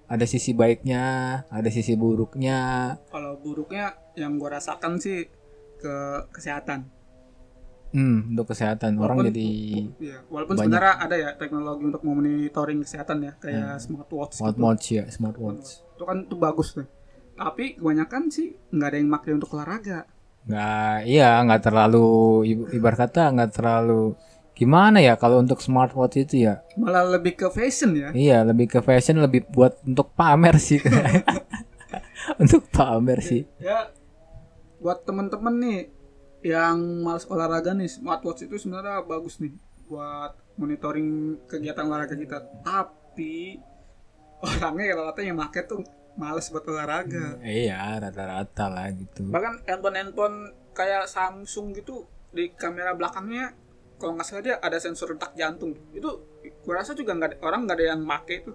ada 0.07 0.27
sisi 0.27 0.55
baiknya 0.55 1.43
ada 1.51 1.69
sisi 1.69 1.99
buruknya. 1.99 2.95
Kalau 3.11 3.39
buruknya 3.43 3.95
yang 4.19 4.39
gue 4.39 4.49
rasakan 4.49 4.99
sih 4.99 5.27
ke 5.77 5.97
kesehatan 6.33 6.96
hmm 7.89 8.19
untuk 8.31 8.47
kesehatan 8.49 8.97
orang 8.97 9.19
Walaupun- 9.19 9.29
jadi 9.31 9.49
Iya, 9.99 10.19
walaupun 10.27 10.55
Banyak. 10.55 10.67
sebenarnya 10.67 10.95
ada 10.99 11.17
ya 11.17 11.31
teknologi 11.33 11.83
untuk 11.85 12.03
monitoring 12.03 12.79
kesehatan 12.81 13.17
ya, 13.21 13.33
kayak 13.37 13.79
smartwatch. 13.79 14.33
gitu. 14.33 14.41
smartwatch 14.41 14.87
ya 14.93 15.05
smartwatch 15.07 15.67
Itu 15.93 16.05
kan 16.05 16.17
itu 16.23 16.37
bagus 16.37 16.69
tuh. 16.73 16.87
Tapi 17.35 17.65
kebanyakan 17.75 18.23
sih 18.27 18.49
nggak 18.69 18.89
ada 18.89 18.97
yang 18.97 19.11
pakai 19.11 19.31
untuk 19.33 19.51
olahraga. 19.53 19.99
nggak 20.45 20.97
iya 21.05 21.43
nggak 21.43 21.59
terlalu 21.61 22.07
ib- 22.47 22.71
ibarat 22.73 22.99
kata 23.03 23.31
nggak 23.31 23.51
terlalu 23.53 24.15
gimana 24.53 24.99
ya 24.99 25.15
kalau 25.15 25.39
untuk 25.39 25.59
smartwatch 25.59 26.23
itu 26.23 26.45
ya 26.45 26.63
Malah 26.75 27.03
lebih 27.13 27.35
ke 27.35 27.47
fashion 27.49 27.93
ya. 27.93 28.09
iya 28.13 28.41
lebih 28.41 28.67
ke 28.69 28.79
fashion 28.79 29.19
lebih 29.19 29.43
buat 29.47 29.83
untuk 29.83 30.13
pamer 30.13 30.55
sih 30.57 30.79
untuk 32.43 32.67
pamer 32.69 33.19
sih 33.21 33.43
Ya 33.59 33.91
buat 34.77 35.03
temen-temen 35.03 35.55
nih 35.57 35.79
yang 36.47 36.79
males 37.03 37.27
olahraga 37.27 37.73
nih, 37.73 37.91
smartwatch 37.91 38.47
itu 38.47 38.57
sebenarnya 38.57 39.03
bagus 39.03 39.39
nih. 39.39 39.51
buat 39.87 40.35
monitoring 40.57 41.09
kegiatan 41.47 41.87
olahraga 41.87 42.15
kita 42.15 42.43
tapi 42.61 43.55
orangnya 44.37 44.93
rata-rata 44.93 45.23
yang 45.23 45.39
make 45.39 45.63
tuh 45.63 45.79
males 46.17 46.49
buat 46.49 46.67
olahraga 46.67 47.39
Iya, 47.39 47.95
rata-rata 47.97 48.67
lah 48.67 48.91
gitu. 48.91 49.31
bahkan 49.31 49.63
handphone 49.63 49.95
handphone 49.95 50.37
kayak 50.73 51.07
Samsung 51.07 51.71
gitu 51.73 52.03
di 52.29 52.51
kamera 52.53 52.93
belakangnya 52.93 53.55
kalau 53.95 54.13
nggak 54.13 54.27
salah 54.27 54.43
dia 54.43 54.57
ada 54.59 54.75
sensor 54.77 55.15
detak 55.15 55.33
jantung 55.35 55.71
itu 55.93 56.11
gua 56.61 56.83
rasa 56.83 56.93
juga 56.93 57.15
nggak 57.15 57.29
ada- 57.31 57.41
orang 57.41 57.63
nggak 57.63 57.77
ada 57.79 57.87
yang 57.87 58.03
make 58.03 58.35
itu 58.37 58.51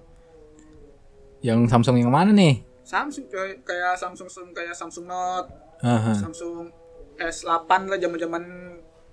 Yang 1.39 1.59
Samsung 1.69 1.95
yang 1.95 2.11
mana 2.11 2.29
nih? 2.29 2.59
Samsung 2.83 3.25
coy 3.25 3.55
kayak 3.63 3.95
Samsung 3.95 4.27
kayak 4.51 4.75
Samsung 4.75 5.07
Note 5.07 5.47
Aha. 5.79 6.11
Samsung 6.11 6.67
S8 7.17 7.69
lah 7.87 7.97
zaman 7.97 8.17
zaman 8.17 8.43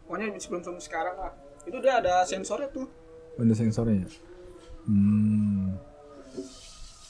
pokoknya 0.06 0.36
sebelum 0.38 0.60
sebelum 0.62 0.80
sekarang 0.80 1.16
lah 1.16 1.32
itu 1.64 1.76
dia 1.78 2.00
ada 2.00 2.24
sensornya 2.24 2.68
tuh 2.70 2.86
Ada 3.38 3.54
sensornya. 3.54 4.02
Hmm. 4.82 5.78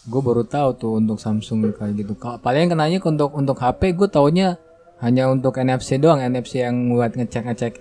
Gue 0.05 0.21
baru 0.21 0.45
tahu 0.45 0.69
tuh 0.77 0.93
untuk 1.01 1.17
Samsung 1.17 1.73
kayak 1.73 1.95
gitu. 1.97 2.13
Paling 2.17 2.69
kenanya 2.69 3.01
untuk 3.01 3.33
untuk 3.33 3.57
HP 3.57 3.97
gue 3.97 4.09
taunya 4.09 4.61
hanya 5.01 5.31
untuk 5.33 5.57
NFC 5.57 5.97
doang, 5.97 6.21
NFC 6.21 6.65
yang 6.65 6.93
buat 6.93 7.17
ngecek-ngecek 7.17 7.75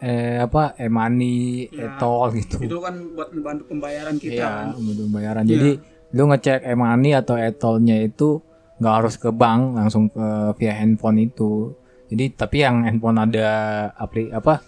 eh 0.00 0.40
apa 0.40 0.72
e-money, 0.80 1.68
Ya. 1.68 1.92
e-tol 1.96 2.32
gitu. 2.36 2.56
itu 2.64 2.76
kan 2.80 2.96
buat 3.12 3.28
membantu 3.32 3.68
pembayaran 3.68 4.16
kita 4.16 4.44
kan. 4.44 4.66
Iya, 4.72 4.80
untuk 4.80 5.08
bayaran. 5.12 5.44
Jadi 5.44 5.70
lu 6.10 6.22
ngecek 6.28 6.60
e-money 6.64 7.12
atau 7.12 7.36
e-tolnya 7.36 7.96
itu 8.00 8.40
nggak 8.80 8.94
harus 8.96 9.14
ke 9.20 9.28
bank, 9.28 9.76
langsung 9.76 10.08
ke 10.08 10.56
via 10.56 10.72
handphone 10.72 11.28
itu. 11.28 11.76
Jadi 12.10 12.24
tapi 12.34 12.56
yang 12.60 12.82
handphone 12.82 13.16
ada 13.16 13.48
apli 13.94 14.28
apa 14.28 14.58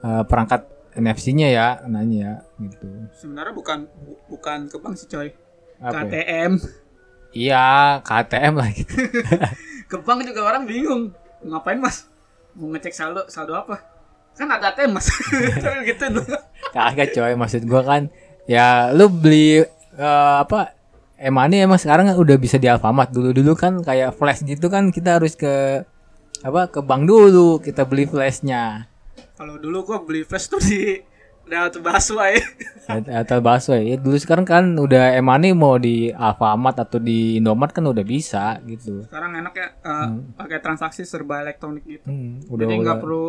eh, 0.00 0.22
perangkat 0.26 0.66
NFC-nya 0.92 1.48
ya, 1.48 1.66
nanya 1.86 2.18
ya 2.20 2.34
gitu. 2.60 2.84
sebenarnya 3.16 3.54
bukan 3.54 3.78
bu- 3.88 4.20
bukan 4.28 4.66
ke 4.66 4.76
bank 4.76 4.94
sih 4.94 5.08
coy 5.08 5.32
Apa 5.78 6.04
ya? 6.04 6.20
KTM 6.20 6.52
Iya, 7.32 7.64
KTM 8.02 8.52
lah 8.52 8.68
gitu. 8.70 8.92
ke 9.90 9.96
bank 9.98 10.20
juga 10.22 10.40
orang 10.44 10.64
bingung 10.64 11.14
ngapain 11.40 11.76
mas 11.76 12.06
mau 12.52 12.68
ngecek 12.68 12.92
saldo 12.92 13.24
saldo 13.26 13.56
apa 13.56 13.80
kan 14.32 14.48
ada 14.48 14.70
ATM 14.70 14.92
mas 14.92 15.08
gitu 15.88 16.04
loh 16.10 16.24
Kagak 16.70 17.12
coy, 17.12 17.32
maksud 17.34 17.64
gua 17.64 17.80
kan 17.82 18.02
ya 18.44 18.90
lu 18.90 19.08
beli 19.08 19.64
eh, 19.94 20.36
apa 20.38 20.76
e-money 21.16 21.62
emang 21.62 21.78
sekarang 21.78 22.10
udah 22.12 22.36
bisa 22.36 22.58
di 22.58 22.66
Alfamart. 22.66 23.08
Dulu-dulu 23.08 23.54
kan 23.54 23.78
kayak 23.80 24.12
flash 24.12 24.42
gitu 24.42 24.66
kan 24.66 24.90
kita 24.90 25.16
harus 25.16 25.32
ke 25.32 25.84
apa 26.42 26.66
ke 26.68 26.80
bank 26.80 27.02
dulu 27.04 27.58
kita 27.58 27.82
beli 27.82 28.04
flashnya. 28.04 28.86
kalau 29.34 29.56
dulu 29.56 29.82
gua 29.84 29.98
beli 30.00 30.22
flash 30.22 30.46
tuh 30.46 30.60
di 30.60 30.98
Daerah 31.42 31.74
Baswa 31.76 32.30
ya 32.30 32.38
Atau 33.18 33.38
bakso 33.38 33.74
ya. 33.74 33.94
Dulu 33.96 34.14
sekarang 34.16 34.42
kan 34.42 34.64
udah 34.74 35.10
e-money 35.12 35.50
mau 35.52 35.74
di 35.76 36.08
Alfamart 36.08 36.78
atau 36.78 36.96
di 36.96 37.36
Indomart 37.36 37.70
kan 37.70 37.82
udah 37.84 38.00
bisa 38.00 38.62
gitu. 38.62 39.02
sekarang 39.02 39.34
enak 39.36 39.52
ya 39.52 39.68
eh, 39.76 40.06
pakai 40.32 40.58
transaksi 40.58 41.02
serba 41.02 41.42
elektronik 41.42 41.82
gitu 41.84 42.06
Hmm, 42.06 42.46
udah 42.46 42.62
jadi 42.62 42.74
nggak 42.76 42.88
udah. 42.88 43.02
perlu 43.02 43.26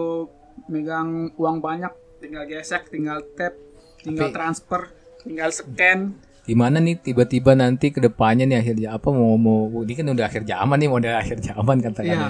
megang 0.68 1.10
uang 1.34 1.58
banyak 1.60 1.90
tinggal 2.20 2.46
gesek 2.46 2.88
tinggal 2.88 3.18
tap 3.34 3.58
tinggal 4.00 4.30
Tapi- 4.30 4.36
transfer 4.36 4.82
tinggal 5.20 5.50
scan 5.50 6.00
Gimana 6.44 6.78
nih 6.78 7.00
tiba-tiba 7.02 7.56
nanti 7.56 7.88
ke 7.88 7.98
depannya 7.98 8.44
nih 8.44 8.58
akhir 8.60 8.76
apa 8.90 9.08
mau 9.10 9.34
mau 9.36 9.60
ini 9.80 9.96
kan 9.96 10.06
udah 10.06 10.28
akhir 10.28 10.44
zaman 10.44 10.76
nih 10.76 10.90
model 10.92 11.16
akhir 11.16 11.40
zaman 11.42 11.80
katakannya. 11.82 12.30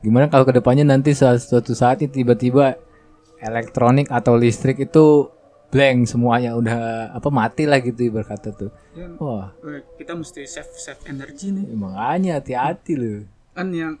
Gimana 0.00 0.32
kalau 0.32 0.48
ke 0.48 0.56
depannya 0.56 0.84
nanti 0.88 1.12
suatu, 1.12 1.76
saat 1.76 2.00
ini 2.00 2.08
tiba-tiba 2.08 2.80
elektronik 3.40 4.08
atau 4.08 4.36
listrik 4.36 4.80
itu 4.80 5.28
blank 5.70 6.08
semuanya 6.08 6.58
udah 6.58 7.12
apa 7.14 7.28
mati 7.30 7.68
lah 7.68 7.78
gitu 7.84 8.08
berkata 8.10 8.50
tuh. 8.50 8.72
Ya, 8.96 9.06
Wah, 9.20 9.54
eh, 9.62 9.84
kita 10.00 10.16
mesti 10.16 10.42
save 10.48 10.72
save 10.74 11.02
energi 11.06 11.54
nih. 11.54 11.64
Makanya 11.76 12.40
hati-hati 12.42 12.94
loh. 12.96 13.22
kan 13.50 13.66
yang 13.74 13.98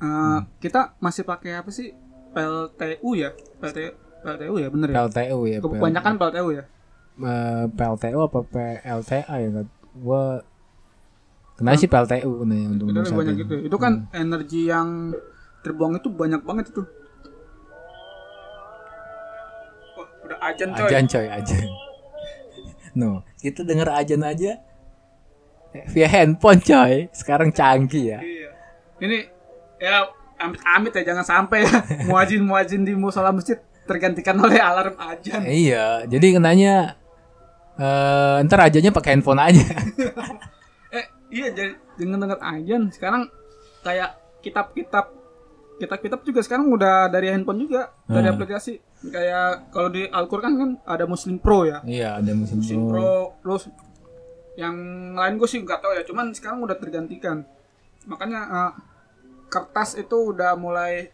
eh, 0.00 0.38
kita 0.58 0.96
masih 0.98 1.22
pakai 1.22 1.60
apa 1.60 1.70
sih? 1.70 1.92
PLTU 2.32 3.10
ya? 3.12 3.30
PLTU 3.60 3.92
PLTU 4.22 4.54
ya 4.56 4.68
bener 4.72 4.88
ya? 4.88 4.94
PLTU 5.04 5.38
ya. 5.46 5.58
Kebanyakan 5.60 6.12
PLTU 6.16 6.48
ya? 6.54 6.64
Eh, 7.20 7.64
PLTU 7.70 8.18
apa 8.24 8.38
PLTA 8.40 9.34
ya? 9.36 9.50
Kan? 9.52 9.66
Gua 10.00 10.40
kenapa 11.60 11.76
sih 11.76 11.90
PLTU 11.90 12.32
nih 12.48 12.62
untuk 12.72 12.86
itu 12.88 13.12
banyak 13.12 13.34
gitu. 13.46 13.54
Itu 13.68 13.76
kan 13.76 14.08
energi 14.16 14.70
yang 14.72 15.12
terbuang 15.62 15.96
itu 15.98 16.10
banyak 16.10 16.42
banget 16.42 16.74
itu 16.74 16.82
wah 19.94 20.08
udah 20.26 20.38
ajan 20.50 20.68
coy 20.74 20.86
Ajan 20.90 21.04
coy, 21.06 21.26
ajan. 21.30 21.70
No, 22.92 23.24
kita 23.40 23.64
denger 23.64 23.88
ajan 23.88 24.20
aja 24.20 24.60
eh, 25.72 25.84
via 25.88 26.08
handphone 26.10 26.60
coy. 26.60 27.08
Sekarang 27.14 27.48
canggih 27.48 28.16
ya. 28.16 28.20
Iya. 28.20 28.50
Ini 29.00 29.18
ya 29.80 29.94
amit-amit 30.36 30.92
ya 30.92 31.02
jangan 31.14 31.24
sampai 31.24 31.64
ya 31.64 31.72
muazin 32.10 32.42
muazin 32.44 32.82
di 32.84 32.92
musola 32.92 33.32
masjid 33.32 33.56
tergantikan 33.88 34.36
oleh 34.36 34.60
alarm 34.60 34.98
ajan. 34.98 35.40
Iya, 35.46 36.04
jadi 36.04 36.26
kenanya 36.36 36.74
eh 37.80 38.44
ntar 38.44 38.68
ajannya 38.68 38.92
pakai 38.92 39.10
handphone 39.16 39.40
aja. 39.40 39.64
Eh 40.92 41.08
iya 41.32 41.48
jadi 41.56 41.72
dengan 41.96 42.20
dengar 42.20 42.36
ajan 42.44 42.92
sekarang 42.92 43.24
kayak 43.80 44.12
kitab-kitab 44.44 45.21
kitab-kitab 45.82 46.22
juga 46.22 46.40
sekarang 46.40 46.70
udah 46.70 47.06
dari 47.06 47.26
handphone 47.26 47.58
juga 47.60 47.90
dari 48.04 48.22
Hmm. 48.24 48.34
aplikasi 48.34 48.78
kayak 49.04 49.68
kalau 49.68 49.90
di 49.90 50.06
Al-Qur'an 50.06 50.54
kan 50.54 50.70
ada 50.84 51.04
Muslim 51.04 51.36
Pro 51.36 51.66
ya. 51.66 51.82
iya, 51.82 52.16
ada 52.16 52.30
musim 52.32 52.62
Muslim 52.62 52.86
pro. 52.86 52.94
Pro 52.94 53.12
terus 53.42 53.62
yang 54.54 54.76
lain 55.12 55.34
gue 55.34 55.48
sih 55.48 55.58
nggak 55.58 55.80
tahu 55.80 55.92
ya 55.92 56.04
cuman 56.04 56.30
sekarang 56.30 56.60
udah 56.60 56.76
tergantikan 56.76 57.42
makanya 58.04 58.40
eh, 58.46 58.72
kertas 59.48 59.96
itu 59.96 60.30
udah 60.30 60.54
mulai 60.54 61.10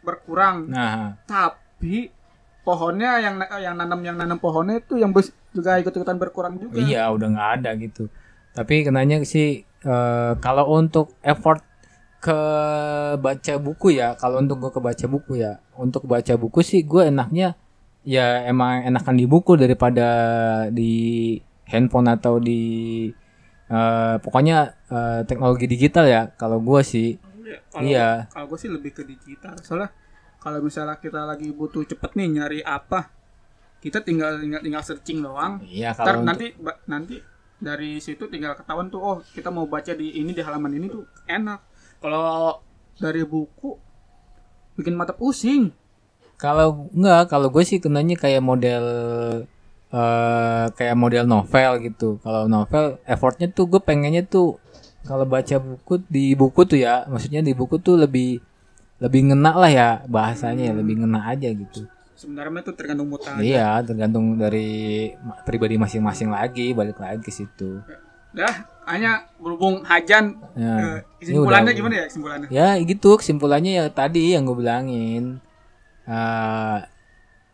berkurang 0.00 0.66
Nah, 0.66 1.14
tapi 1.24 2.10
pohonnya 2.60 3.18
yang 3.18 3.36
yang 3.56 3.74
nanam 3.74 4.00
yang 4.00 4.14
nanam 4.14 4.36
pohonnya 4.36 4.78
itu 4.78 4.94
yang 4.94 5.10
juga 5.50 5.78
ikut-ikutan 5.78 6.14
berkurang 6.16 6.58
juga. 6.58 6.78
iya 6.78 7.06
udah 7.06 7.26
nggak 7.28 7.50
ada 7.58 7.70
gitu. 7.76 8.06
Tapi 8.52 8.82
kenanya 8.82 9.22
sih 9.22 9.48
eh, 9.62 10.32
kalau 10.38 10.70
untuk 10.70 11.14
effort 11.22 11.62
ke 12.22 12.38
baca 13.18 13.54
buku 13.58 13.98
ya, 13.98 14.14
kalau 14.14 14.38
untuk 14.38 14.56
gue 14.58 14.70
ke 14.70 14.78
baca 14.78 15.06
buku 15.06 15.32
ya, 15.36 15.58
untuk 15.74 16.06
baca 16.06 16.34
buku 16.38 16.62
sih 16.62 16.80
gue 16.82 17.10
enaknya 17.10 17.58
ya 18.02 18.46
emang 18.46 18.82
enakan 18.84 19.14
di 19.14 19.26
buku 19.26 19.54
daripada 19.54 20.06
di 20.70 21.34
handphone 21.66 22.06
atau 22.08 22.38
di 22.38 22.62
eh, 23.66 24.14
pokoknya 24.18 24.56
eh, 24.86 25.20
teknologi 25.24 25.66
digital 25.66 26.06
ya. 26.06 26.22
Kalau 26.32 26.58
gue 26.58 26.80
sih, 26.82 27.18
Iya, 27.42 27.58
Kalau 27.68 27.82
iya, 27.84 28.08
kalau 28.30 28.46
gue 28.48 28.58
sih 28.58 28.70
lebih 28.70 28.90
ke 28.92 29.02
digital. 29.02 29.58
Soalnya 29.60 29.90
kalau 30.38 30.62
misalnya 30.62 30.96
kita 30.96 31.22
lagi 31.22 31.50
butuh 31.50 31.82
cepet 31.84 32.10
nih 32.14 32.28
nyari 32.32 32.60
apa, 32.62 33.10
kita 33.78 33.98
tinggal 34.00 34.38
tinggal, 34.38 34.62
tinggal 34.62 34.82
searching 34.82 35.20
doang. 35.20 35.58
iya 35.62 35.90
Ntar 35.90 36.16
untuk- 36.16 36.26
nanti 36.26 36.46
nanti 36.86 37.16
dari 37.58 37.98
situ 37.98 38.26
tinggal 38.26 38.54
ketahuan 38.54 38.88
tuh 38.88 38.98
oh 38.98 39.16
kita 39.28 39.50
mau 39.50 39.66
baca 39.66 39.90
di 39.92 40.16
ini 40.16 40.30
di 40.30 40.40
halaman 40.40 40.70
ini 40.72 40.86
tuh 40.86 41.02
enak. 41.26 41.71
Kalau 42.02 42.58
dari 42.98 43.22
buku 43.22 43.78
bikin 44.74 44.98
mata 44.98 45.14
pusing. 45.14 45.70
Kalau 46.34 46.90
enggak, 46.90 47.30
kalau 47.30 47.48
gue 47.54 47.62
sih 47.62 47.78
kenanya 47.78 48.18
kayak 48.18 48.42
model 48.42 48.84
eh 49.92 50.64
kayak 50.74 50.96
model 50.98 51.24
novel 51.30 51.70
gitu. 51.86 52.18
Kalau 52.26 52.50
novel 52.50 52.98
effortnya 53.06 53.46
tuh 53.46 53.70
gue 53.70 53.78
pengennya 53.78 54.26
tuh 54.26 54.58
kalau 55.06 55.22
baca 55.22 55.58
buku 55.62 56.02
di 56.10 56.34
buku 56.34 56.66
tuh 56.66 56.82
ya, 56.82 57.06
maksudnya 57.06 57.42
di 57.42 57.54
buku 57.54 57.78
tuh 57.78 57.94
lebih 57.94 58.42
lebih 59.02 59.30
ngena 59.30 59.54
lah 59.54 59.70
ya 59.70 59.88
bahasanya 60.10 60.70
ya, 60.70 60.74
lebih 60.74 61.02
ngena 61.02 61.30
aja 61.30 61.46
gitu. 61.50 61.86
Sebenarnya 62.18 62.62
tuh 62.62 62.74
tergantung 62.78 63.10
mutan. 63.10 63.34
Iya, 63.42 63.82
tergantung 63.82 64.38
dari 64.38 65.10
pribadi 65.42 65.74
masing-masing 65.74 66.30
lagi, 66.30 66.70
balik 66.70 67.02
lagi 67.02 67.18
ke 67.18 67.34
situ. 67.34 67.82
Dah, 68.32 68.54
hanya 68.84 69.28
berhubung 69.36 69.84
hajan 69.84 70.40
Ya, 70.52 70.74
eh, 70.74 70.98
kesimpulannya 71.16 71.60
ini 71.62 71.68
udah- 71.68 71.76
gimana 71.76 71.94
ya 71.94 72.04
kesimpulannya? 72.08 72.48
Ya 72.48 72.68
gitu 72.78 73.10
kesimpulannya 73.16 73.72
ya 73.72 73.84
tadi 73.88 74.32
yang 74.32 74.44
gue 74.44 74.56
bilangin. 74.58 75.24
Eh, 76.04 76.78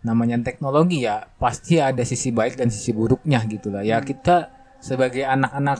namanya 0.01 0.39
teknologi 0.41 1.03
ya 1.03 1.27
pasti 1.37 1.77
ada 1.77 2.01
sisi 2.03 2.31
baik 2.31 2.55
dan 2.55 2.71
sisi 2.71 2.91
buruknya 2.91 3.43
gitu 3.45 3.69
lah. 3.69 3.83
Ya 3.83 3.99
kita 4.01 4.49
sebagai 4.79 5.23
anak-anak 5.23 5.79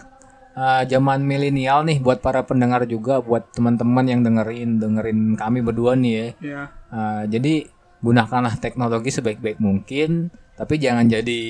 eh, 0.53 0.83
zaman 0.87 1.23
milenial 1.23 1.87
nih 1.87 2.03
buat 2.03 2.19
para 2.19 2.43
pendengar 2.43 2.83
juga 2.85 3.23
buat 3.23 3.55
teman-teman 3.55 4.05
yang 4.05 4.21
dengerin 4.21 4.77
dengerin 4.77 5.19
kami 5.35 5.63
berdua 5.63 5.95
nih 5.95 6.13
ya. 6.13 6.27
Ya, 6.43 6.63
Eh, 6.89 7.23
jadi 7.31 7.55
gunakanlah 7.99 8.59
teknologi 8.59 9.11
sebaik-baik 9.11 9.59
mungkin 9.59 10.31
tapi 10.55 10.79
jangan 10.79 11.07
jadi 11.07 11.43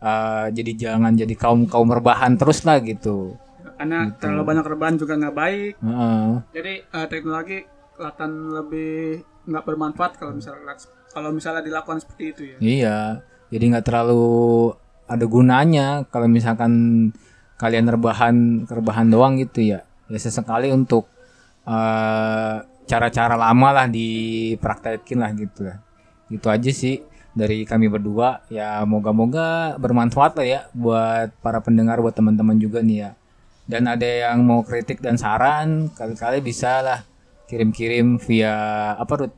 eh, 0.00 0.46
jadi 0.50 0.72
jangan 0.76 1.12
jadi 1.14 1.34
kaum 1.36 1.68
kaum 1.68 1.88
rebahan 1.92 2.34
terus 2.40 2.64
lah 2.64 2.80
gitu 2.80 3.36
karena 3.80 4.12
terlalu 4.20 4.42
banyak 4.44 4.66
rebahan 4.76 4.96
juga 5.00 5.16
nggak 5.16 5.36
baik. 5.36 5.72
Heeh. 5.80 6.24
Jadi 6.52 6.72
eh, 6.84 7.06
teknologi 7.08 7.58
kelihatan 7.96 8.30
lebih 8.52 9.24
nggak 9.48 9.64
bermanfaat 9.64 10.20
kalau 10.20 10.36
misalnya 10.36 10.76
kalau 11.16 11.32
misalnya 11.32 11.64
dilakukan 11.64 11.98
seperti 11.98 12.24
itu 12.28 12.42
ya 12.44 12.56
Iya, 12.60 12.98
jadi 13.48 13.64
nggak 13.72 13.86
terlalu 13.88 14.24
ada 15.08 15.24
gunanya 15.24 16.04
kalau 16.12 16.28
misalkan 16.28 16.72
kalian 17.56 17.88
rebahan 17.88 18.36
rebahan 18.68 19.08
doang 19.08 19.40
gitu 19.40 19.64
ya. 19.64 19.80
Ya 20.12 20.18
sesekali 20.20 20.68
untuk 20.68 21.08
eh, 21.64 22.56
cara-cara 22.84 23.32
lama 23.40 23.68
lah 23.72 23.86
dipraktekin 23.88 25.24
lah 25.24 25.32
gitu 25.32 25.72
lah. 25.72 25.80
Itu 26.28 26.52
aja 26.52 26.68
sih 26.68 27.00
dari 27.32 27.62
kami 27.62 27.86
berdua. 27.86 28.42
Ya 28.48 28.82
moga-moga 28.84 29.74
bermanfaat 29.76 30.32
lah 30.34 30.46
ya 30.46 30.60
buat 30.72 31.30
para 31.38 31.58
pendengar, 31.58 31.98
buat 31.98 32.12
teman-teman 32.12 32.56
juga 32.56 32.80
nih 32.80 32.98
ya. 33.00 33.10
Dan 33.64 33.86
ada 33.86 34.02
yang 34.02 34.42
mau 34.42 34.60
kritik 34.60 34.98
dan 34.98 35.14
saran, 35.14 35.90
kali-kali 35.90 36.40
bisa 36.40 36.80
lah 36.80 37.00
kirim-kirim 37.46 38.18
via 38.20 38.54
apa 38.94 39.14
Rut? 39.16 39.32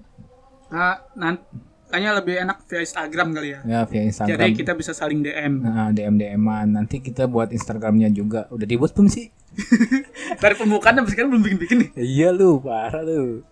nah 0.69 0.97
nanti 1.13 1.45
kayaknya 1.87 2.13
lebih 2.15 2.35
enak 2.39 2.65
via 2.65 2.81
Instagram 2.81 3.29
kali 3.31 3.49
ya 3.51 3.61
Ya 3.63 3.81
via 3.85 4.03
Instagram. 4.03 4.33
jadi 4.33 4.53
kita 4.55 4.73
bisa 4.73 4.93
saling 4.93 5.21
DM 5.21 5.61
Nah, 5.61 5.89
DM 5.89 6.17
DM-an. 6.17 6.67
Nanti 6.71 6.97
kita 6.99 7.25
buat 7.25 7.49
Instagramnya 7.49 8.09
juga. 8.09 8.49
Udah 8.49 8.65
dibuat 8.65 8.93
belum 8.93 9.05
sih? 9.07 9.29
dari 10.41 10.55
pembukaan 10.55 10.97
sampai 10.97 11.13
sekarang 11.13 11.29
belum 11.31 11.43
bikin 11.43 11.59
bikin 11.59 11.77
nih 11.79 11.91
iya 11.99 12.29
lu, 12.31 12.57
parah 12.59 13.01
lu. 13.01 13.45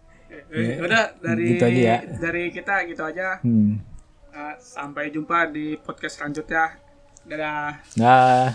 Eh, 0.49 0.80
udah 0.80 1.12
dari 1.20 1.45
Gitu 1.53 1.62
aja 1.62 1.76
ya. 1.76 1.97
dari 2.16 2.43
kita 2.49 2.74
gitu 2.84 3.03
aja 3.03 3.36
Hmm. 3.41 3.84
Eh, 4.31 4.57
sampai 4.62 5.11
jumpa 5.11 5.51
di 5.51 5.74
podcast 5.74 6.22
selanjutnya 6.22 6.78
dadah 7.26 7.83
Nah. 7.99 8.55